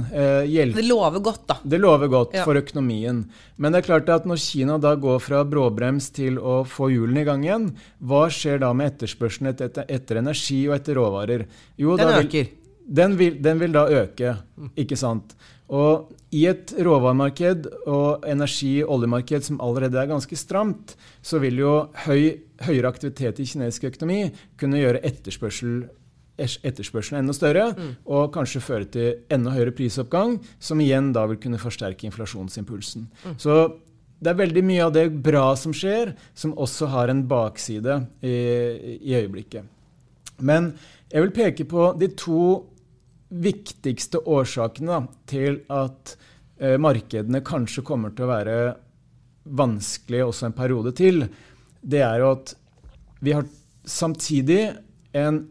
det 0.73 0.85
lover 0.87 1.21
godt, 1.21 1.43
da. 1.45 1.59
Det 1.61 1.77
lover 1.77 2.09
godt 2.09 2.31
ja. 2.33 2.41
for 2.41 2.57
økonomien. 2.57 3.19
Men 3.61 3.69
det 3.69 3.83
er 3.83 3.85
klart 3.85 4.09
at 4.09 4.25
når 4.25 4.41
Kina 4.41 4.79
da 4.81 4.95
går 4.97 5.19
fra 5.21 5.43
bråbrems 5.45 6.07
til 6.15 6.39
å 6.41 6.63
få 6.65 6.89
hjulene 6.89 7.21
i 7.21 7.27
gang 7.27 7.45
igjen, 7.45 7.67
hva 8.01 8.23
skjer 8.33 8.63
da 8.65 8.71
med 8.73 8.95
etterspørselen 8.95 9.51
etter, 9.51 9.85
etter, 9.85 10.23
energi 10.23 10.63
og 10.71 10.73
etter 10.79 10.97
råvarer? 10.97 11.45
Jo, 11.77 11.93
den 12.01 12.15
vil, 12.15 12.25
øker. 12.25 12.49
Den 13.01 13.13
vil, 13.21 13.37
den 13.45 13.61
vil, 13.61 13.77
da 13.77 13.85
øke, 14.01 14.35
ikke 14.73 14.97
sant. 14.97 15.37
Og 15.69 16.09
i 16.33 16.45
et 16.49 16.73
råvaremarked 16.73 17.67
og 17.85 18.25
energi- 18.29 18.81
og 18.83 18.95
oljemarked 18.97 19.45
som 19.45 19.59
allerede 19.61 19.99
er 20.01 20.09
ganske 20.09 20.37
stramt, 20.39 20.95
så 21.21 21.39
vil 21.43 21.61
jo 21.61 21.73
høy, 22.07 22.39
høyere 22.65 22.89
aktivitet 22.89 23.41
i 23.41 23.45
kinesisk 23.49 23.91
økonomi 23.91 24.25
kunne 24.59 24.81
gjøre 24.81 25.03
etterspørsel 25.05 25.83
etterspørselen 26.33 27.19
enda 27.21 27.33
større, 27.37 27.67
mm. 27.77 27.89
og 28.09 28.31
kanskje 28.33 28.61
føre 28.65 28.87
til 28.89 29.19
enda 29.31 29.51
høyere 29.53 29.75
prisoppgang, 29.77 30.39
som 30.57 30.81
igjen 30.81 31.11
da 31.13 31.27
vil 31.29 31.37
kunne 31.37 31.61
forsterke 31.61 32.07
inflasjonsimpulsen. 32.09 33.05
Mm. 33.21 33.35
Så 33.37 33.57
det 34.23 34.31
er 34.31 34.39
veldig 34.39 34.63
mye 34.65 34.87
av 34.87 34.95
det 34.95 35.05
bra 35.23 35.51
som 35.59 35.75
skjer, 35.75 36.15
som 36.33 36.55
også 36.57 36.89
har 36.89 37.13
en 37.13 37.21
bakside 37.29 37.99
i, 38.25 38.33
i 38.97 39.13
øyeblikket. 39.19 39.69
Men 40.41 40.73
jeg 41.11 41.27
vil 41.27 41.35
peke 41.35 41.67
på 41.69 41.91
de 41.99 42.09
to 42.17 42.43
viktigste 43.33 44.21
årsakene 44.29 44.91
da, 44.91 44.99
til 45.29 45.59
at 45.73 46.15
eh, 46.59 46.77
markedene 46.81 47.41
kanskje 47.45 47.85
kommer 47.85 48.13
til 48.13 48.27
å 48.27 48.33
være 48.33 48.57
vanskelig 49.43 50.21
også 50.27 50.47
en 50.47 50.55
periode 50.57 50.93
til. 50.97 51.25
Det 51.81 52.03
er 52.05 52.21
jo 52.21 52.31
at 52.35 52.53
vi 53.23 53.33
har 53.35 53.47
samtidig 53.89 54.61
en 55.17 55.43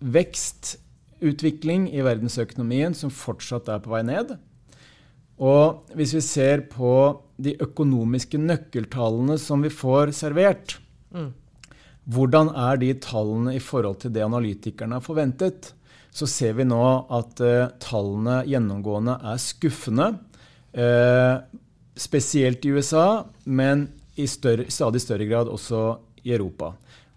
vekstutvikling 0.00 1.88
i 1.92 2.04
verdensøkonomien 2.04 2.94
som 2.96 3.12
fortsatt 3.12 3.68
er 3.72 3.82
på 3.84 3.92
vei 3.94 4.04
ned. 4.06 4.36
Og 5.40 5.92
hvis 5.96 6.14
vi 6.18 6.22
ser 6.24 6.66
på 6.68 6.92
de 7.40 7.54
økonomiske 7.64 8.38
nøkkeltallene 8.40 9.38
som 9.40 9.62
vi 9.64 9.72
får 9.72 10.12
servert, 10.16 10.76
mm. 11.16 11.30
hvordan 12.12 12.52
er 12.68 12.80
de 12.82 12.92
tallene 13.00 13.56
i 13.56 13.62
forhold 13.64 14.02
til 14.02 14.12
det 14.12 14.26
analytikerne 14.26 14.98
har 14.98 15.04
forventet, 15.04 15.72
så 16.10 16.26
ser 16.26 16.56
vi 16.58 16.66
nå 16.66 16.82
at 17.12 17.42
eh, 17.44 17.70
tallene 17.82 18.40
gjennomgående 18.50 19.16
er 19.32 19.42
skuffende. 19.42 20.08
Eh, 20.72 21.36
spesielt 22.00 22.64
i 22.64 22.72
USA, 22.74 23.24
men 23.44 23.88
i 24.18 24.26
større, 24.30 24.66
stadig 24.70 25.02
større 25.02 25.28
grad 25.30 25.50
også 25.50 25.84
i 26.24 26.34
Europa. 26.34 26.74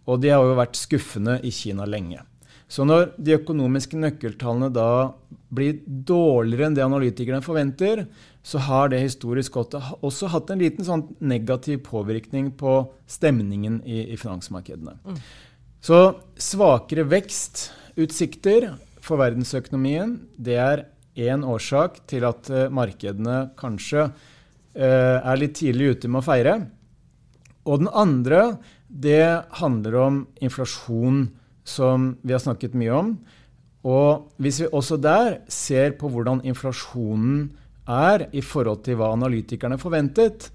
Og 0.07 0.21
de 0.21 0.31
har 0.33 0.43
jo 0.43 0.59
vært 0.59 0.77
skuffende 0.77 1.39
i 1.43 1.51
Kina 1.53 1.87
lenge. 1.89 2.21
Så 2.73 2.85
når 2.87 3.11
de 3.21 3.35
økonomiske 3.37 3.99
nøkkeltallene 3.99 4.71
da 4.73 5.13
blir 5.53 5.81
dårligere 5.85 6.71
enn 6.71 6.77
det 6.77 6.85
analytikerne 6.85 7.43
forventer, 7.45 8.07
så 8.43 8.59
har 8.65 8.89
det 8.91 9.03
historisk 9.03 9.59
også 9.59 10.29
hatt 10.33 10.49
en 10.51 10.63
liten 10.63 10.85
sånn 10.87 11.05
negativ 11.23 11.83
påvirkning 11.85 12.49
på 12.59 12.79
stemningen 13.07 13.79
i, 13.85 14.07
i 14.15 14.17
finansmarkedene. 14.19 14.97
Mm. 15.05 15.19
Så 15.83 15.99
svakere 16.39 17.05
vekstutsikter 17.93 18.73
for 19.01 19.19
verdensøkonomien 19.21 20.15
det 20.37 20.55
er 20.57 20.85
én 21.15 21.43
årsak 21.45 22.07
til 22.07 22.25
at 22.25 22.49
uh, 22.49 22.69
markedene 22.73 23.53
kanskje 23.55 24.07
uh, 24.09 25.17
er 25.21 25.37
litt 25.37 25.55
tidlig 25.59 25.97
ute 25.97 26.09
med 26.09 26.23
å 26.23 26.25
feire. 26.25 26.55
Og 27.65 27.83
den 27.83 27.89
andre 27.93 28.57
det 28.89 29.45
handler 29.59 29.95
om 29.95 30.27
inflasjon 30.41 31.29
som 31.63 32.17
vi 32.23 32.33
har 32.33 32.41
snakket 32.41 32.73
mye 32.73 32.91
om. 32.91 33.13
Og 33.85 34.33
hvis 34.41 34.63
vi 34.63 34.71
også 34.73 34.97
der 34.97 35.43
ser 35.47 35.93
på 35.93 36.09
hvordan 36.09 36.41
inflasjonen 36.43 37.51
er 37.85 38.27
i 38.33 38.41
forhold 38.41 38.83
til 38.83 38.97
hva 38.97 39.13
analytikerne 39.13 39.77
forventet, 39.77 40.49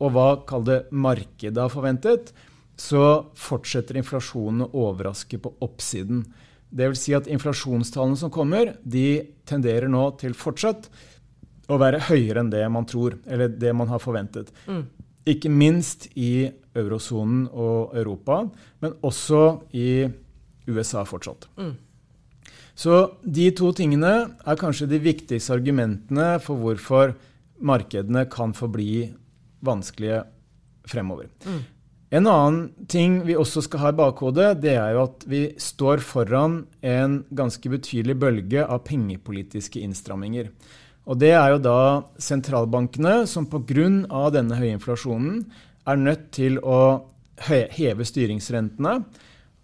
og 0.00 0.12
hva 0.12 0.28
kall 0.46 0.64
det 0.64 0.80
markedet 0.92 1.60
har 1.60 1.72
forventet, 1.72 2.32
så 2.76 3.32
fortsetter 3.36 3.96
inflasjonen 3.96 4.66
å 4.66 4.70
overraske 4.90 5.40
på 5.40 5.54
oppsiden. 5.64 6.24
Det 6.70 6.90
vil 6.90 6.98
si 6.98 7.14
at 7.16 7.28
inflasjonstallene 7.30 8.18
som 8.18 8.32
kommer, 8.32 8.74
de 8.82 9.22
tenderer 9.48 9.88
nå 9.90 10.08
til 10.20 10.34
fortsatt 10.36 10.90
å 11.70 11.78
være 11.80 12.04
høyere 12.08 12.42
enn 12.42 12.52
det 12.52 12.62
man 12.70 12.86
tror, 12.88 13.18
eller 13.26 13.50
det 13.50 13.72
man 13.74 13.90
har 13.90 14.02
forventet. 14.02 14.52
Mm. 14.70 14.84
Ikke 15.26 15.50
minst 15.50 16.08
i 16.14 16.48
eurosonen 16.76 17.46
og 17.50 17.96
Europa, 17.96 18.44
men 18.82 18.94
også 19.06 19.42
i 19.74 20.06
USA 20.68 21.02
fortsatt. 21.08 21.48
Mm. 21.58 21.74
Så 22.76 22.96
de 23.24 23.48
to 23.56 23.70
tingene 23.72 24.12
er 24.36 24.60
kanskje 24.60 24.90
de 24.90 25.00
viktigste 25.00 25.54
argumentene 25.56 26.36
for 26.44 26.60
hvorfor 26.60 27.14
markedene 27.64 28.26
kan 28.28 28.52
forbli 28.54 29.06
vanskelige 29.64 30.20
fremover. 30.86 31.30
Mm. 31.46 31.62
En 32.14 32.26
annen 32.30 32.86
ting 32.86 33.18
vi 33.26 33.34
også 33.34 33.64
skal 33.66 33.82
ha 33.82 33.90
i 33.90 33.98
bakhodet, 33.98 34.60
det 34.62 34.76
er 34.78 34.94
jo 34.94 35.06
at 35.08 35.24
vi 35.26 35.42
står 35.58 36.04
foran 36.06 36.60
en 36.86 37.18
ganske 37.34 37.70
betydelig 37.72 38.14
bølge 38.22 38.62
av 38.62 38.84
pengepolitiske 38.86 39.82
innstramminger. 39.82 40.52
Og 41.06 41.18
det 41.18 41.32
er 41.34 41.52
jo 41.54 41.62
da 41.62 41.80
sentralbankene 42.22 43.24
som 43.30 43.46
pga. 43.50 44.30
denne 44.30 44.58
høye 44.58 44.74
inflasjonen 44.78 45.44
er 45.86 45.96
nødt 45.96 46.30
til 46.34 46.58
å 46.62 47.06
heve 47.42 48.06
styringsrentene. 48.06 49.04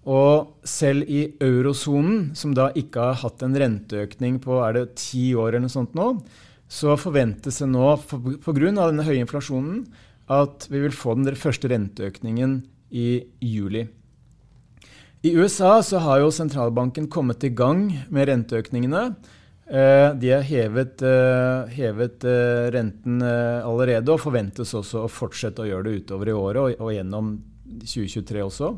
Og 0.02 0.59
selv 0.66 1.07
i 1.07 1.28
eurosonen, 1.38 2.35
som 2.35 2.55
da 2.55 2.72
ikke 2.74 3.00
har 3.00 3.20
hatt 3.22 3.42
en 3.42 3.55
renteøkning 3.55 4.40
på 4.42 4.59
er 4.66 4.72
det 4.72 4.96
ti 4.98 5.33
år, 5.35 5.55
eller 5.55 5.68
noe 5.68 5.76
sånt 5.76 5.94
nå, 5.94 6.16
så 6.66 6.96
forventes 6.98 7.61
det 7.62 7.68
nå, 7.70 7.87
pga. 8.42 8.72
denne 8.72 9.07
høye 9.07 9.22
inflasjonen, 9.22 9.85
at 10.32 10.68
vi 10.72 10.80
vil 10.84 10.94
få 10.94 11.16
den 11.18 11.36
første 11.38 11.70
renteøkningen 11.72 12.60
i 12.92 13.22
juli. 13.40 13.86
I 15.22 15.36
USA 15.38 15.76
så 15.86 16.00
har 16.02 16.18
jo 16.18 16.32
sentralbanken 16.34 17.06
kommet 17.10 17.44
i 17.46 17.52
gang 17.54 17.84
med 18.10 18.26
renteøkningene. 18.26 19.04
Eh, 19.70 20.08
de 20.18 20.32
har 20.34 20.42
hevet, 20.42 21.02
eh, 21.06 21.70
hevet 21.76 22.24
eh, 22.26 22.70
renten 22.74 23.22
allerede 23.22 24.10
og 24.10 24.20
forventes 24.24 24.74
også 24.74 25.04
å 25.04 25.12
fortsette 25.12 25.62
å 25.62 25.68
gjøre 25.68 25.86
det 25.86 26.02
utover 26.02 26.28
i 26.28 26.34
året 26.34 26.80
og 26.82 26.90
gjennom 26.92 27.36
2023 27.86 28.42
også. 28.42 28.72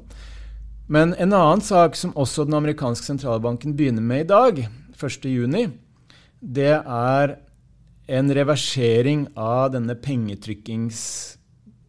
Men 0.93 1.15
en 1.17 1.33
annen 1.33 1.65
sak 1.65 1.97
som 1.97 2.13
også 2.13 2.45
den 2.45 2.59
amerikanske 2.59 3.09
sentralbanken 3.09 3.73
begynner 3.77 4.05
med 4.05 4.27
i 4.27 4.29
dag, 4.29 4.61
1.6, 4.93 5.73
det 6.45 6.75
er 6.77 7.37
en 8.05 8.35
reversering 8.37 9.25
av 9.33 9.73
denne 9.73 9.97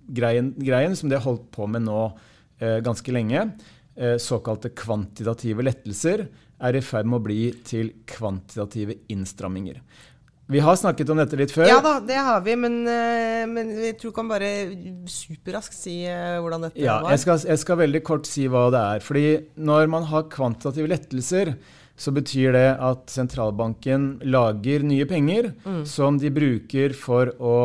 pengetrykkingsgreien 0.05 0.95
som 0.95 1.09
de 1.09 1.17
har 1.17 1.25
holdt 1.25 1.51
på 1.51 1.67
med 1.67 1.85
nå 1.85 2.01
eh, 2.59 2.79
ganske 2.85 3.11
lenge. 3.11 3.49
Eh, 3.95 4.17
såkalte 4.17 4.69
kvantitative 4.75 5.63
lettelser 5.63 6.27
er 6.65 6.75
i 6.75 6.81
ferd 6.83 7.07
med 7.07 7.19
å 7.19 7.25
bli 7.25 7.39
til 7.67 7.91
kvantitative 8.07 9.01
innstramminger. 9.11 9.81
Vi 10.47 10.59
har 10.61 10.75
snakket 10.77 11.09
om 11.09 11.17
dette 11.17 11.37
litt 11.39 11.53
før. 11.53 11.65
Ja 11.65 11.79
da, 11.81 11.95
det 12.05 12.19
har 12.21 12.43
vi, 12.45 12.53
men, 12.59 12.83
eh, 12.85 13.45
men 13.49 13.71
jeg 13.81 13.95
tror 14.01 14.13
kan 14.13 14.27
bare 14.29 14.49
superraskt 15.09 15.73
si 15.73 16.03
eh, 16.05 16.37
hvordan 16.37 16.67
dette 16.67 16.83
ja, 16.83 16.99
var. 17.01 17.15
Jeg 17.15 17.23
skal, 17.23 17.39
jeg 17.49 17.63
skal 17.63 17.79
veldig 17.81 18.03
kort 18.05 18.29
si 18.29 18.45
hva 18.51 18.67
det 18.73 18.83
er. 18.93 19.01
Fordi 19.05 19.25
når 19.57 19.89
man 19.89 20.05
har 20.11 20.29
kvantitative 20.29 20.91
lettelser, 20.91 21.55
så 21.97 22.11
betyr 22.13 22.53
det 22.53 22.67
at 22.83 23.09
sentralbanken 23.09 24.19
lager 24.27 24.83
nye 24.85 25.07
penger 25.09 25.53
mm. 25.63 25.83
som 25.87 26.19
de 26.21 26.29
bruker 26.35 26.93
for 26.99 27.31
å 27.39 27.57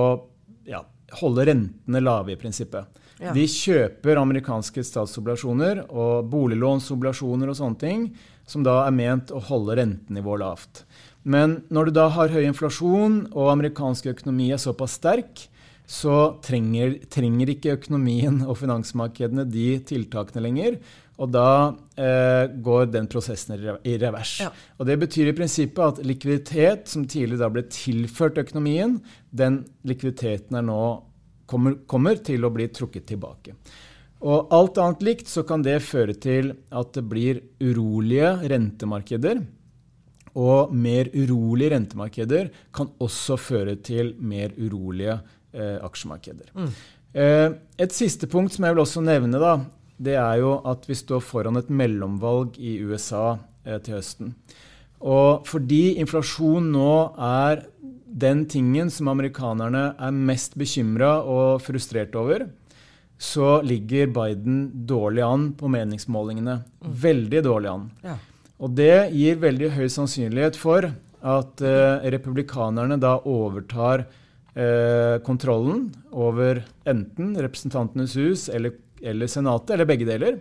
ja, 0.71 0.85
holde 1.21 1.47
rentene 1.49 2.03
lave, 2.03 2.35
i 2.35 2.41
prinsippet. 2.41 3.01
Ja. 3.21 3.35
De 3.37 3.45
kjøper 3.45 4.17
amerikanske 4.17 4.83
statsobligasjoner 4.87 5.85
og 5.91 6.31
boliglånsobligasjoner 6.33 7.53
og 7.53 7.59
sånne 7.59 7.81
ting 7.81 8.07
som 8.49 8.65
da 8.67 8.81
er 8.87 8.97
ment 8.97 9.33
å 9.35 9.43
holde 9.51 9.77
rentenivået 9.79 10.43
lavt. 10.43 10.85
Men 11.23 11.61
når 11.69 11.91
du 11.91 11.97
da 11.99 12.07
har 12.15 12.33
høy 12.33 12.47
inflasjon 12.49 13.27
og 13.35 13.51
amerikansk 13.53 14.09
økonomi 14.15 14.49
er 14.55 14.63
såpass 14.63 14.97
sterk, 14.97 15.45
så 15.91 16.39
trenger, 16.45 16.97
trenger 17.11 17.51
ikke 17.51 17.75
økonomien 17.75 18.41
og 18.47 18.57
finansmarkedene 18.61 19.45
de 19.51 19.75
tiltakene 19.85 20.45
lenger. 20.47 20.79
Og 21.21 21.29
da 21.29 21.75
eh, 22.01 22.47
går 22.65 22.89
den 22.95 23.09
prosessen 23.11 23.59
i 23.85 23.97
revers. 24.01 24.39
Ja. 24.41 24.49
Og 24.81 24.89
Det 24.89 24.97
betyr 25.03 25.31
i 25.31 25.37
prinsippet 25.37 25.85
at 25.85 26.07
likviditet 26.07 26.89
som 26.89 27.05
tidligere 27.05 27.43
da 27.45 27.51
ble 27.53 27.67
tilført 27.69 28.41
økonomien, 28.41 28.97
den 29.31 29.61
likviditeten 29.85 30.57
nå, 30.65 30.81
kommer, 31.51 31.77
kommer, 31.91 32.21
til 32.25 32.47
å 32.47 32.53
bli 32.55 32.71
trukket 32.73 33.11
tilbake. 33.13 33.57
Og 34.21 34.53
alt 34.53 34.79
annet 34.81 35.05
likt 35.05 35.31
så 35.33 35.45
kan 35.49 35.65
det 35.65 35.79
føre 35.85 36.17
til 36.21 36.55
at 36.77 36.93
det 36.97 37.05
blir 37.09 37.41
urolige 37.61 38.35
rentemarkeder. 38.53 39.43
Og 40.41 40.73
mer 40.73 41.11
urolige 41.13 41.75
rentemarkeder 41.75 42.49
kan 42.77 42.93
også 43.03 43.37
føre 43.41 43.77
til 43.85 44.15
mer 44.21 44.55
urolige 44.57 45.19
eh, 45.53 45.77
aksjemarkeder. 45.85 46.53
Mm. 46.55 46.73
Eh, 47.13 47.49
et 47.83 47.97
siste 47.97 48.29
punkt 48.31 48.55
som 48.55 48.65
jeg 48.65 48.77
vil 48.77 48.85
også 48.85 49.03
nevne, 49.03 49.41
da, 49.43 49.57
det 50.01 50.17
er 50.17 50.41
jo 50.41 50.55
at 50.69 50.87
vi 50.89 50.97
står 50.97 51.23
foran 51.25 51.61
et 51.61 51.71
mellomvalg 51.73 52.57
i 52.59 52.79
USA 52.81 53.37
eh, 53.67 53.79
til 53.85 53.99
høsten. 53.99 54.35
Og 55.01 55.47
fordi 55.49 55.97
inflasjon 56.01 56.73
nå 56.73 56.95
er 57.17 57.65
den 58.11 58.45
tingen 58.51 58.91
som 58.93 59.09
amerikanerne 59.13 59.91
er 59.97 60.17
mest 60.17 60.57
bekymra 60.61 61.21
og 61.23 61.61
frustrert 61.65 62.17
over, 62.19 62.49
så 63.21 63.61
ligger 63.65 64.09
Biden 64.13 64.87
dårlig 64.89 65.23
an 65.25 65.51
på 65.57 65.69
meningsmålingene. 65.73 66.57
Mm. 66.81 66.93
Veldig 67.05 67.43
dårlig 67.45 67.71
an. 67.71 67.87
Ja. 68.05 68.17
Og 68.61 68.73
det 68.77 69.13
gir 69.17 69.41
veldig 69.41 69.71
høy 69.77 69.87
sannsynlighet 69.93 70.57
for 70.61 70.89
at 71.21 71.63
eh, 71.65 72.09
republikanerne 72.17 72.97
da 73.01 73.19
overtar 73.29 74.07
eh, 74.57 75.21
kontrollen 75.25 75.91
over 76.13 76.63
enten 76.89 77.35
Representantenes 77.37 78.17
hus 78.21 78.49
eller 78.53 78.77
eller 79.03 79.31
Senatet, 79.31 79.75
eller 79.75 79.89
begge 79.89 80.09
deler. 80.09 80.41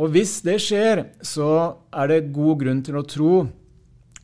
Og 0.00 0.10
hvis 0.14 0.40
det 0.42 0.56
skjer, 0.62 1.04
så 1.22 1.48
er 1.94 2.10
det 2.10 2.32
god 2.34 2.64
grunn 2.64 2.82
til 2.86 2.98
å 2.98 3.06
tro 3.06 3.34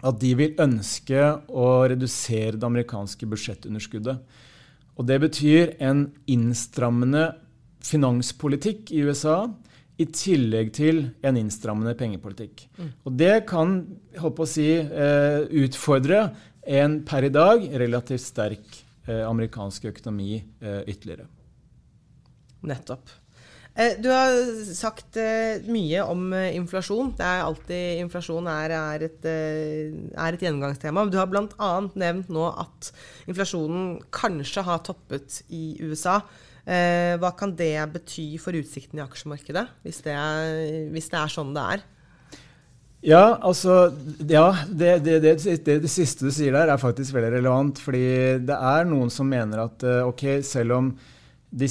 at 0.00 0.16
de 0.20 0.32
vil 0.38 0.60
ønske 0.60 1.20
å 1.52 1.66
redusere 1.90 2.56
det 2.56 2.66
amerikanske 2.66 3.28
budsjettunderskuddet. 3.28 4.20
Og 4.96 5.06
det 5.08 5.18
betyr 5.22 5.74
en 5.84 6.08
innstrammende 6.28 7.30
finanspolitikk 7.84 8.90
i 8.92 9.04
USA 9.06 9.44
i 10.00 10.06
tillegg 10.08 10.72
til 10.76 11.02
en 11.26 11.36
innstrammende 11.36 11.94
pengepolitikk. 11.98 12.64
Mm. 12.78 12.92
Og 13.04 13.18
det 13.20 13.34
kan 13.48 13.74
håper 14.20 14.46
å 14.46 14.48
si, 14.48 14.68
eh, 14.80 15.44
utfordre 15.64 16.30
en 16.64 17.02
per 17.04 17.24
i 17.28 17.32
dag 17.32 17.66
relativt 17.82 18.24
sterk 18.24 18.80
eh, 19.06 19.24
amerikansk 19.26 19.90
økonomi 19.92 20.40
eh, 20.40 20.82
ytterligere. 20.88 21.28
Nettopp. 22.66 23.20
Eh, 23.74 23.94
du 24.02 24.08
har 24.10 24.34
sagt 24.74 25.16
eh, 25.20 25.62
mye 25.70 26.02
om 26.02 26.32
eh, 26.34 26.50
inflasjon. 26.58 27.12
Det 27.18 27.26
er 27.26 27.44
alltid 27.44 28.02
Inflasjon 28.02 28.48
er, 28.50 28.74
er, 28.74 29.06
et, 29.06 29.28
er 29.30 30.36
et 30.36 30.42
gjennomgangstema. 30.44 31.06
Du 31.06 31.18
har 31.20 31.30
bl.a. 31.30 31.70
nevnt 31.94 32.32
nå 32.32 32.48
at 32.50 32.90
inflasjonen 33.30 34.00
kanskje 34.14 34.66
har 34.66 34.82
toppet 34.86 35.42
i 35.48 35.78
USA. 35.84 36.20
Hva 36.70 37.30
kan 37.34 37.54
det 37.56 37.72
bety 37.90 38.36
for 38.38 38.54
utsikten 38.54 39.00
i 39.00 39.02
aksjemarkedet, 39.02 39.62
hvis 39.82 39.96
det 40.04 40.12
er, 40.12 40.58
hvis 40.92 41.08
det 41.10 41.16
er 41.18 41.32
sånn 41.32 41.54
det 41.56 41.62
er? 41.74 41.80
Ja, 43.02 43.22
altså 43.40 43.88
Ja, 44.28 44.44
det, 44.68 45.00
det, 45.06 45.16
det, 45.24 45.32
det, 45.64 45.90
siste 45.90 46.28
du 46.28 46.30
sier 46.36 46.54
der, 46.54 46.70
er 46.70 46.78
faktisk 46.78 47.16
veldig 47.16 47.32
relevant. 47.38 47.80
Fordi 47.82 48.04
det 48.44 48.58
er 48.74 48.86
noen 48.86 49.10
som 49.10 49.26
mener 49.32 49.64
at 49.64 49.86
ok, 50.04 50.26
selv 50.46 50.76
om 50.76 50.92
de, 51.50 51.66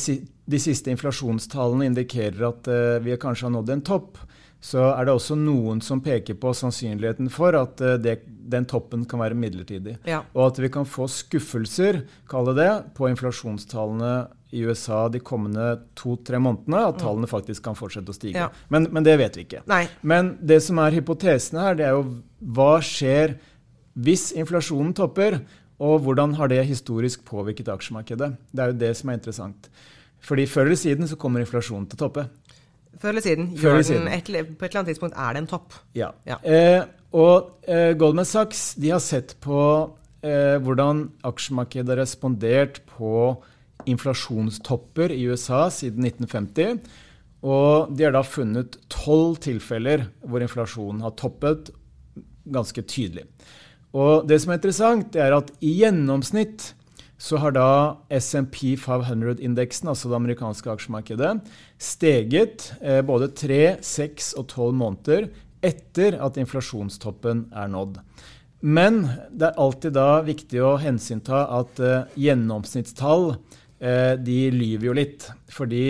de 0.50 0.60
siste 0.62 0.92
inflasjonstallene 0.94 1.90
indikerer 1.92 2.50
at 2.50 2.70
uh, 2.72 2.98
vi 3.04 3.18
kanskje 3.22 3.48
har 3.48 3.56
nådd 3.58 3.74
en 3.76 3.86
topp, 3.86 4.18
så 4.60 4.90
er 4.92 5.08
det 5.08 5.14
også 5.16 5.38
noen 5.40 5.80
som 5.84 6.02
peker 6.04 6.36
på 6.40 6.52
sannsynligheten 6.58 7.30
for 7.32 7.56
at 7.56 7.80
uh, 7.86 7.96
det, 8.02 8.20
den 8.28 8.66
toppen 8.70 9.06
kan 9.10 9.22
være 9.22 9.38
midlertidig. 9.40 10.00
Ja. 10.10 10.24
Og 10.34 10.50
at 10.50 10.60
vi 10.64 10.72
kan 10.74 10.90
få 10.90 11.08
skuffelser, 11.12 12.04
kalle 12.32 12.56
det, 12.58 12.72
på 12.98 13.12
inflasjonstallene 13.12 14.14
i 14.50 14.64
USA 14.66 15.04
de 15.14 15.22
kommende 15.22 15.76
to-tre 16.00 16.40
månedene. 16.42 16.82
At 16.90 16.98
mm. 16.98 17.04
tallene 17.04 17.30
faktisk 17.30 17.68
kan 17.68 17.78
fortsette 17.78 18.12
å 18.12 18.18
stige. 18.18 18.48
Ja. 18.48 18.50
Men, 18.74 18.90
men, 18.90 19.06
det 19.06 19.20
vet 19.22 19.38
vi 19.38 19.46
ikke. 19.46 19.62
Nei. 19.70 19.84
Men 20.02 20.34
det 20.42 20.62
som 20.66 20.82
er 20.82 20.98
hypotesene 20.98 21.68
her, 21.68 21.78
det 21.78 21.88
er 21.88 21.96
jo 21.98 22.20
hva 22.58 22.74
skjer 22.86 23.38
hvis 24.00 24.30
inflasjonen 24.38 24.96
topper? 24.98 25.42
Og 25.80 26.02
hvordan 26.04 26.34
har 26.36 26.50
det 26.52 26.66
historisk 26.68 27.22
påvirket 27.28 27.70
aksjemarkedet? 27.72 28.34
Det 28.52 28.64
er 28.64 28.74
jo 28.74 28.80
det 28.82 28.92
som 29.00 29.12
er 29.12 29.20
interessant. 29.20 29.70
Fordi 30.26 30.46
før 30.50 30.70
eller 30.70 30.80
siden 30.80 31.10
så 31.10 31.18
kommer 31.20 31.44
inflasjonen 31.44 31.88
til 31.90 32.00
å 32.00 32.04
toppe. 32.08 32.26
Før 33.00 33.14
eller 33.14 33.24
siden. 33.24 33.52
Før 33.58 33.78
eller 33.78 33.88
siden. 33.88 34.08
Et, 34.12 34.26
på 34.26 34.66
et 34.66 34.72
eller 34.72 34.82
annet 34.82 34.92
tidspunkt 34.94 35.16
er 35.16 35.36
det 35.36 35.44
en 35.44 35.50
topp. 35.50 35.78
Ja. 35.96 36.10
ja. 36.28 36.40
Eh, 36.44 36.82
og 37.16 37.70
eh, 37.70 37.94
Goldman 37.98 38.28
Sachs 38.28 38.74
de 38.80 38.92
har 38.92 39.04
sett 39.04 39.38
på 39.44 39.60
eh, 40.26 40.58
hvordan 40.64 41.06
aksjemarkedet 41.28 41.96
har 41.96 42.02
respondert 42.04 42.82
på 42.92 43.14
inflasjonstopper 43.90 45.14
i 45.16 45.24
USA 45.32 45.68
siden 45.74 46.10
1950. 46.10 46.82
Og 47.48 47.94
de 47.96 48.04
har 48.04 48.14
da 48.18 48.26
funnet 48.28 48.76
tolv 48.92 49.40
tilfeller 49.46 50.10
hvor 50.28 50.44
inflasjonen 50.44 51.06
har 51.06 51.16
toppet 51.20 51.72
ganske 52.50 52.84
tydelig. 52.84 53.30
Og 53.96 54.28
det 54.30 54.42
som 54.42 54.52
er 54.52 54.60
interessant, 54.60 55.08
det 55.14 55.24
er 55.24 55.38
at 55.38 55.54
i 55.66 55.72
gjennomsnitt 55.80 56.74
så 57.20 57.40
har 57.44 57.52
da 57.52 57.70
SMP 58.16 58.78
500-indeksen, 58.80 59.92
altså 59.92 60.10
det 60.10 60.18
amerikanske 60.22 60.72
aksjemarkedet, 60.72 61.34
steget 61.76 62.70
eh, 62.80 63.02
både 63.04 63.28
tre, 63.36 63.76
seks 63.84 64.32
og 64.40 64.48
tolv 64.54 64.78
måneder 64.80 65.28
etter 65.66 66.16
at 66.24 66.40
inflasjonstoppen 66.40 67.50
er 67.52 67.72
nådd. 67.72 68.00
Men 68.60 69.02
det 69.32 69.50
er 69.50 69.60
alltid 69.60 69.96
da 69.96 70.22
viktig 70.24 70.62
å 70.64 70.78
hensynta 70.80 71.46
at 71.60 71.80
eh, 71.84 72.16
gjennomsnittstall 72.20 73.34
eh, 73.34 74.16
de 74.20 74.40
lyver 74.56 74.90
jo 74.90 74.96
litt. 74.96 75.28
Fordi 75.52 75.84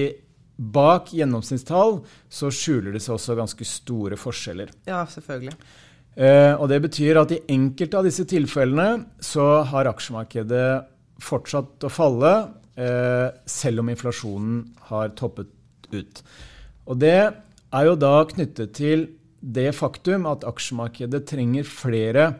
bak 0.59 1.13
gjennomsnittstall 1.15 1.99
så 2.29 2.51
skjuler 2.53 2.93
det 2.93 3.01
seg 3.05 3.15
også 3.15 3.37
ganske 3.37 3.69
store 3.69 4.19
forskjeller. 4.19 4.73
Ja, 4.89 5.05
selvfølgelig. 5.09 5.55
Eh, 6.19 6.53
og 6.57 6.69
Det 6.69 6.81
betyr 6.83 7.21
at 7.21 7.33
i 7.33 7.43
enkelte 7.53 8.01
av 8.01 8.09
disse 8.09 8.25
tilfellene 8.29 9.05
så 9.23 9.63
har 9.69 9.89
aksjemarkedet 9.89 10.69
fortsatt 11.23 11.85
å 11.85 11.91
falle, 11.91 12.33
eh, 12.75 13.29
selv 13.45 13.83
om 13.83 13.89
inflasjonen 13.91 14.63
har 14.91 15.09
toppet 15.09 15.51
ut. 15.91 16.23
Og 16.87 16.99
Det 16.99 17.33
er 17.71 17.85
jo 17.85 17.95
da 17.95 18.25
knyttet 18.25 18.73
til 18.73 19.07
det 19.39 19.71
faktum 19.75 20.25
at 20.25 20.43
aksjemarkedet 20.47 21.25
trenger 21.29 21.63
flere 21.63 22.35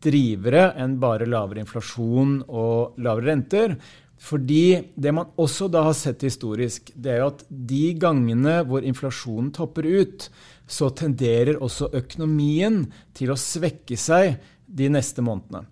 drivere 0.00 0.70
enn 0.80 0.98
bare 1.00 1.28
lavere 1.28 1.60
inflasjon 1.60 2.40
og 2.48 3.00
lavere 3.04 3.28
renter. 3.28 3.76
Fordi 4.20 4.92
det 5.00 5.12
man 5.16 5.30
også 5.40 5.70
da 5.72 5.84
har 5.86 5.96
sett 5.96 6.24
historisk, 6.26 6.90
det 6.94 7.12
er 7.12 7.22
jo 7.22 7.30
at 7.32 7.44
de 7.48 7.84
gangene 8.00 8.58
hvor 8.68 8.84
inflasjonen 8.84 9.52
topper 9.56 9.86
ut, 9.88 10.28
så 10.70 10.90
tenderer 10.92 11.60
også 11.60 11.88
økonomien 11.96 12.82
til 13.16 13.32
å 13.32 13.38
svekke 13.40 13.96
seg 13.98 14.36
de 14.68 14.90
neste 14.92 15.24
månedene. 15.24 15.64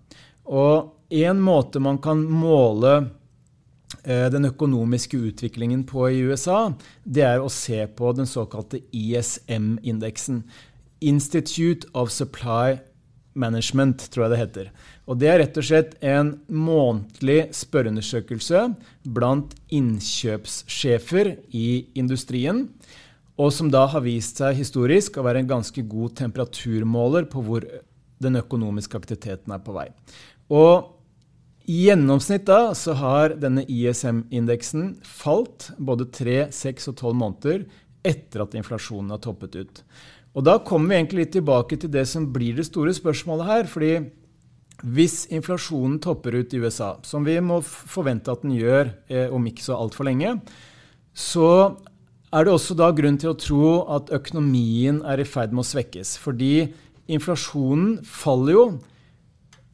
Og 0.49 0.98
en 1.09 1.41
måte 1.41 1.81
man 1.81 1.97
kan 2.01 2.21
måle 2.23 2.93
eh, 4.03 4.27
den 4.31 4.45
økonomiske 4.49 5.17
utviklingen 5.17 5.83
på 5.89 6.09
i 6.09 6.21
USA, 6.29 6.73
det 7.03 7.25
er 7.25 7.41
å 7.41 7.49
se 7.53 7.81
på 7.87 8.13
den 8.17 8.29
såkalte 8.29 8.81
ISM-indeksen. 8.91 10.43
Institute 10.99 11.87
of 11.93 12.11
Supply 12.11 12.79
Management, 13.33 14.09
tror 14.11 14.25
jeg 14.25 14.31
det 14.31 14.39
heter. 14.41 14.71
Og 15.07 15.17
Det 15.17 15.29
er 15.31 15.39
rett 15.39 15.57
og 15.57 15.65
slett 15.65 15.93
en 16.05 16.33
månedlig 16.47 17.53
spørreundersøkelse 17.55 18.65
blant 19.07 19.55
innkjøpssjefer 19.73 21.35
i 21.55 21.69
industrien 21.97 22.67
og 23.39 23.53
som 23.55 23.69
da 23.71 23.85
har 23.87 24.03
vist 24.03 24.41
seg 24.41 24.57
historisk 24.59 25.17
å 25.17 25.23
være 25.23 25.43
en 25.43 25.53
ganske 25.53 25.83
god 25.87 26.17
temperaturmåler 26.19 27.29
på 27.31 27.43
hvor 27.45 27.65
den 28.19 28.35
økonomiske 28.35 28.99
aktiviteten 28.99 29.53
er 29.55 29.61
på 29.63 29.75
vei. 29.77 29.87
Og 30.51 30.98
i 31.67 31.83
gjennomsnitt 31.87 32.47
da 32.47 32.75
så 32.77 32.95
har 32.97 33.35
denne 33.41 33.65
ISM-indeksen 33.69 34.95
falt 35.05 35.69
både 35.77 36.07
tre, 36.13 36.37
seks 36.55 36.89
og 36.91 36.97
tolv 37.01 37.19
måneder 37.19 37.65
etter 38.07 38.45
at 38.45 38.55
inflasjonen 38.57 39.11
har 39.13 39.21
toppet 39.23 39.57
ut. 39.59 39.83
Og 40.37 40.45
da 40.45 40.59
kommer 40.63 40.93
vi 40.93 40.99
egentlig 40.99 41.25
litt 41.25 41.35
tilbake 41.35 41.77
til 41.81 41.91
det 41.93 42.05
som 42.09 42.29
blir 42.33 42.55
det 42.57 42.69
store 42.69 42.93
spørsmålet 42.95 43.49
her. 43.49 43.67
fordi 43.67 43.93
hvis 44.79 45.25
inflasjonen 45.27 45.99
topper 45.99 46.37
ut 46.39 46.53
i 46.53 46.59
USA, 46.63 46.93
som 47.03 47.25
vi 47.27 47.35
må 47.43 47.59
forvente 47.61 48.31
at 48.31 48.45
den 48.45 48.55
gjør 48.55 48.93
eh, 49.11 49.27
om 49.27 49.43
ikke 49.45 49.65
så 49.65 49.75
altfor 49.75 50.07
lenge, 50.07 50.37
så 51.11 51.75
er 52.31 52.45
det 52.45 52.53
også 52.53 52.77
da 52.79 52.87
grunn 52.95 53.17
til 53.19 53.33
å 53.33 53.39
tro 53.39 53.71
at 53.91 54.11
økonomien 54.15 55.01
er 55.03 55.19
i 55.19 55.27
ferd 55.27 55.51
med 55.51 55.65
å 55.65 55.67
svekkes. 55.67 56.15
Fordi 56.21 56.69
inflasjonen 57.11 57.97
faller 58.05 58.55
jo, 58.55 58.65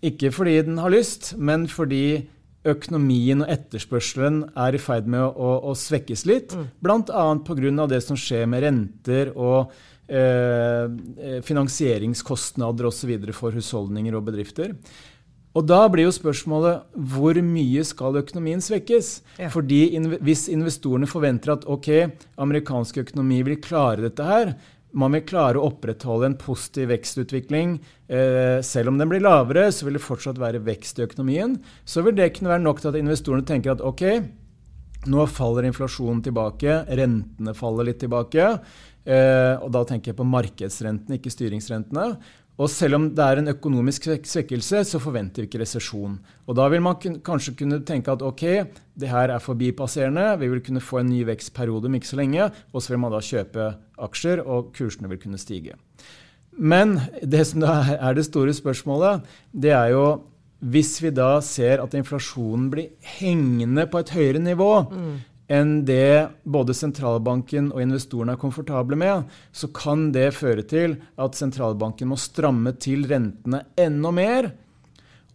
ikke 0.04 0.32
fordi 0.36 0.60
den 0.68 0.80
har 0.82 0.94
lyst, 0.94 1.34
men 1.38 1.68
fordi 1.72 2.28
økonomien 2.66 3.44
og 3.46 3.52
etterspørselen 3.54 4.42
er 4.58 4.76
i 4.76 4.82
ferd 4.82 5.10
med 5.10 5.22
å, 5.22 5.50
å 5.70 5.74
svekkes 5.78 6.26
litt. 6.26 6.56
Mm. 6.58 6.70
Bl.a. 6.82 7.26
pga. 7.46 7.90
det 7.92 8.02
som 8.04 8.18
skjer 8.18 8.48
med 8.50 8.66
renter 8.66 9.32
og 9.36 9.74
eh, 10.10 11.42
finansieringskostnader 11.46 12.90
osv. 12.90 13.14
for 13.38 13.56
husholdninger 13.56 14.18
og 14.18 14.26
bedrifter. 14.32 14.74
Og 15.56 15.64
da 15.64 15.86
blir 15.88 16.10
jo 16.10 16.12
spørsmålet 16.16 16.98
hvor 17.14 17.38
mye 17.40 17.84
skal 17.88 18.20
økonomien 18.20 18.60
svekkes? 18.64 19.12
Ja. 19.40 19.48
Fordi 19.54 19.96
Hvis 20.20 20.50
investorene 20.52 21.08
forventer 21.08 21.54
at 21.54 21.64
ok, 21.64 22.12
amerikansk 22.44 23.00
økonomi 23.06 23.40
vil 23.48 23.62
klare 23.64 24.10
dette 24.10 24.26
her, 24.28 24.56
man 24.96 25.16
vil 25.16 25.26
klare 25.28 25.60
å 25.60 25.68
opprettholde 25.70 26.30
en 26.30 26.38
positiv 26.40 26.90
vekstutvikling. 26.94 27.76
Eh, 28.08 28.62
selv 28.64 28.94
om 28.94 29.00
den 29.00 29.12
blir 29.12 29.24
lavere, 29.24 29.68
så 29.76 29.88
vil 29.88 29.98
det 29.98 30.06
fortsatt 30.06 30.40
være 30.40 30.64
vekst 30.64 31.02
i 31.02 31.06
økonomien. 31.06 31.58
Så 31.84 32.04
vil 32.06 32.16
det 32.16 32.32
kunne 32.38 32.54
være 32.54 32.64
nok 32.64 32.82
til 32.82 32.94
at 32.94 33.00
investorene 33.02 33.48
tenker 33.48 33.76
at 33.76 33.84
ok, 33.84 34.06
nå 35.12 35.28
faller 35.30 35.68
inflasjonen 35.68 36.24
tilbake, 36.26 36.80
rentene 36.98 37.54
faller 37.58 37.90
litt 37.92 38.00
tilbake. 38.02 38.48
Eh, 39.06 39.54
og 39.62 39.70
da 39.76 39.84
tenker 39.86 40.14
jeg 40.14 40.20
på 40.22 40.26
markedsrentene, 40.32 41.20
ikke 41.20 41.34
styringsrentene. 41.34 42.08
Og 42.56 42.70
selv 42.72 42.96
om 42.96 43.08
det 43.12 43.24
er 43.24 43.42
en 43.42 43.52
økonomisk 43.52 44.08
svekkelse, 44.24 44.86
så 44.88 45.00
forventer 45.04 45.44
vi 45.44 45.50
ikke 45.50 45.60
resesjon. 45.60 46.14
Og 46.48 46.56
da 46.56 46.68
vil 46.72 46.84
man 46.86 47.20
kanskje 47.26 47.56
kunne 47.60 47.82
tenke 47.88 48.14
at 48.14 48.24
ok, 48.24 48.46
det 48.96 49.12
her 49.12 49.34
er 49.34 49.44
forbipasserende, 49.44 50.30
vi 50.40 50.48
vil 50.54 50.64
kunne 50.64 50.84
få 50.84 51.02
en 51.02 51.12
ny 51.12 51.26
vekstperiode 51.28 51.92
om 51.92 51.98
ikke 52.00 52.14
så 52.14 52.22
lenge, 52.22 52.48
og 52.72 52.80
så 52.84 52.94
vil 52.94 53.04
man 53.04 53.12
da 53.12 53.20
kjøpe 53.20 53.68
aksjer, 54.08 54.46
og 54.46 54.72
kursene 54.78 55.12
vil 55.12 55.20
kunne 55.20 55.42
stige. 55.42 55.76
Men 56.56 56.96
det 57.20 57.44
som 57.50 57.66
er 57.68 58.16
det 58.16 58.30
store 58.30 58.56
spørsmålet, 58.56 59.28
det 59.52 59.76
er 59.76 59.92
jo 59.92 60.08
hvis 60.66 60.96
vi 61.04 61.12
da 61.12 61.42
ser 61.44 61.84
at 61.84 61.94
inflasjonen 61.94 62.70
blir 62.72 62.94
hengende 63.20 63.84
på 63.92 64.00
et 64.02 64.14
høyere 64.16 64.40
nivå, 64.40 64.72
mm 64.88 65.16
enn 65.52 65.80
det 65.86 66.32
både 66.44 66.74
sentralbanken 66.74 67.70
og 67.74 67.84
investorene 67.84 68.34
er 68.34 68.42
komfortable 68.42 68.98
med, 68.98 69.26
så 69.54 69.70
kan 69.76 70.10
det 70.16 70.32
føre 70.38 70.66
til 70.66 70.98
at 71.22 71.38
sentralbanken 71.38 72.10
må 72.10 72.18
stramme 72.20 72.74
til 72.82 73.06
rentene 73.10 73.64
enda 73.78 74.14
mer. 74.16 74.52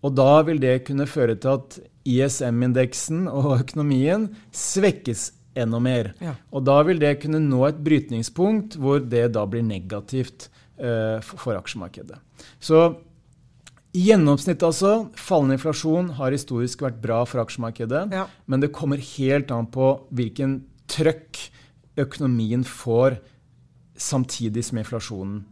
Og 0.01 0.15
da 0.17 0.41
vil 0.49 0.61
det 0.63 0.81
kunne 0.87 1.09
føre 1.11 1.37
til 1.39 1.59
at 1.59 1.79
ISM-indeksen 2.09 3.29
og 3.29 3.61
økonomien 3.61 4.31
svekkes 4.57 5.31
enda 5.59 5.81
mer. 5.83 6.15
Ja. 6.23 6.35
Og 6.55 6.65
da 6.67 6.81
vil 6.87 7.01
det 7.03 7.19
kunne 7.23 7.43
nå 7.45 7.63
et 7.69 7.83
brytningspunkt 7.85 8.79
hvor 8.81 9.03
det 9.03 9.29
da 9.37 9.45
blir 9.51 9.67
negativt 9.67 10.49
uh, 10.81 11.21
for 11.21 11.59
aksjemarkedet. 11.59 12.19
Så 12.63 12.83
i 13.93 14.05
gjennomsnitt 14.07 14.63
altså, 14.63 15.09
fallende 15.19 15.57
inflasjon 15.59 16.13
har 16.21 16.35
historisk 16.35 16.85
vært 16.87 17.01
bra 17.03 17.25
for 17.27 17.43
aksjemarkedet. 17.43 18.05
Ja. 18.15 18.27
Men 18.47 18.63
det 18.63 18.71
kommer 18.77 19.03
helt 19.03 19.51
an 19.55 19.67
på 19.73 19.93
hvilken 20.15 20.61
trøkk 20.91 21.41
økonomien 21.99 22.63
får 22.67 23.19
samtidig 24.01 24.63
som 24.69 24.79
inflasjonen 24.81 25.43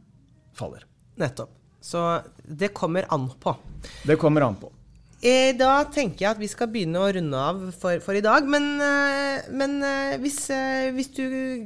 faller. 0.57 0.86
Nettopp. 1.18 1.51
Så 1.82 2.03
det 2.45 2.72
kommer 2.74 3.07
an 3.14 3.28
på. 3.41 3.55
Det 4.07 4.18
kommer 4.20 4.47
an 4.47 4.59
på. 4.61 4.70
Eh, 5.19 5.51
da 5.59 5.81
tenker 5.91 6.23
jeg 6.23 6.31
at 6.31 6.39
vi 6.39 6.47
skal 6.47 6.69
begynne 6.71 7.01
å 7.03 7.09
runde 7.11 7.39
av 7.43 7.62
for, 7.75 7.99
for 8.05 8.14
i 8.14 8.23
dag. 8.23 8.47
Men, 8.47 8.69
eh, 8.79 9.49
men 9.51 9.75
eh, 9.83 10.14
hvis, 10.23 10.45
hvis, 10.95 11.11
du 11.16 11.25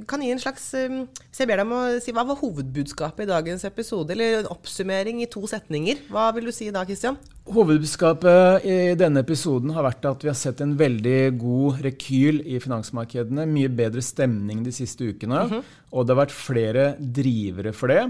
kan 0.09 0.25
gi 0.25 0.31
en 0.33 0.41
slags 0.41 0.71
Hvis 0.73 1.43
jeg 1.43 1.49
ber 1.51 1.61
deg 1.61 1.67
om 1.67 1.75
å 1.77 1.83
si 2.01 2.15
hva 2.17 2.25
var 2.29 2.41
hovedbudskapet 2.41 3.27
i 3.27 3.31
dagens 3.33 3.67
episode? 3.69 4.15
Eller 4.15 4.41
en 4.41 4.51
oppsummering 4.55 5.21
i 5.21 5.29
to 5.29 5.45
setninger. 5.51 6.01
Hva 6.13 6.31
vil 6.37 6.49
du 6.49 6.55
si 6.55 6.71
da, 6.73 6.87
Kristian? 6.89 7.21
Hovedbudskapet 7.53 8.65
i 8.65 8.77
denne 8.97 9.21
episoden 9.25 9.75
har 9.77 9.85
vært 9.85 10.07
at 10.09 10.25
vi 10.25 10.31
har 10.31 10.39
sett 10.39 10.63
en 10.65 10.77
veldig 10.79 11.21
god 11.43 11.83
rekyl 11.85 12.41
i 12.47 12.61
finansmarkedene. 12.63 13.45
Mye 13.51 13.73
bedre 13.73 14.05
stemning 14.05 14.63
de 14.65 14.73
siste 14.73 15.13
ukene. 15.13 15.45
Mm 15.45 15.51
-hmm. 15.53 15.73
Og 15.93 16.07
det 16.07 16.15
har 16.15 16.25
vært 16.25 16.33
flere 16.33 16.85
drivere 16.99 17.73
for 17.77 17.93
det. 17.93 18.07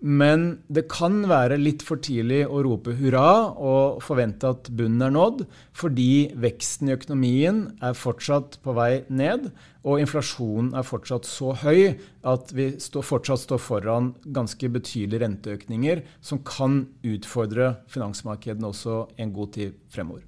Men 0.00 0.58
det 0.68 0.84
kan 0.92 1.22
være 1.30 1.56
litt 1.56 1.84
for 1.86 2.00
tidlig 2.02 2.42
å 2.44 2.60
rope 2.66 2.92
hurra 2.98 3.54
og 3.54 4.02
forvente 4.04 4.50
at 4.52 4.68
bunnen 4.76 5.06
er 5.06 5.14
nådd, 5.14 5.44
fordi 5.72 6.34
veksten 6.40 6.90
i 6.90 6.96
økonomien 6.96 7.62
er 7.84 7.96
fortsatt 7.96 8.58
på 8.64 8.74
vei 8.76 9.04
ned, 9.08 9.48
og 9.84 10.02
inflasjonen 10.02 10.72
er 10.76 10.84
fortsatt 10.84 11.28
så 11.28 11.54
høy 11.62 11.94
at 12.24 12.52
vi 12.56 12.70
fortsatt 12.80 13.44
står 13.46 13.62
foran 13.62 14.12
ganske 14.24 14.68
betydelige 14.76 15.24
renteøkninger 15.24 16.04
som 16.24 16.42
kan 16.44 16.82
utfordre 17.04 17.74
finansmarkedene 17.92 18.72
også 18.74 19.04
en 19.20 19.32
god 19.32 19.56
tid 19.56 19.78
fremover. 19.92 20.24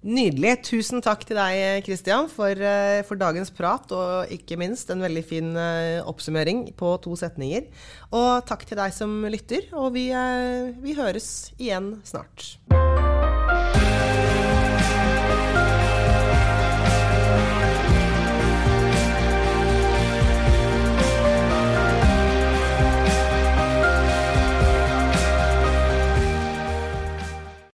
Nydelig. 0.00 0.54
Tusen 0.64 1.02
takk 1.04 1.26
til 1.28 1.36
deg, 1.36 1.82
Kristian, 1.84 2.28
for, 2.32 2.56
eh, 2.56 3.02
for, 3.04 3.20
dagens 3.20 3.52
prat, 3.52 3.84
og 3.92 4.32
ikke 4.32 4.56
minst 4.56 4.88
en 4.88 5.04
veldig 5.04 5.24
fin 5.28 5.52
eh, 5.52 6.00
oppsummering 6.00 6.70
på 6.72 6.94
to 7.04 7.12
setninger. 7.20 7.68
Og 8.08 8.40
takk 8.48 8.64
til 8.64 8.80
deg 8.80 8.96
som 8.96 9.12
lytter, 9.28 9.68
og 9.76 9.92
vi, 9.92 10.08
eh, 10.08 10.72
vi 10.80 10.96
høres 10.96 11.52
igjen 11.60 11.98
snart. 12.02 12.56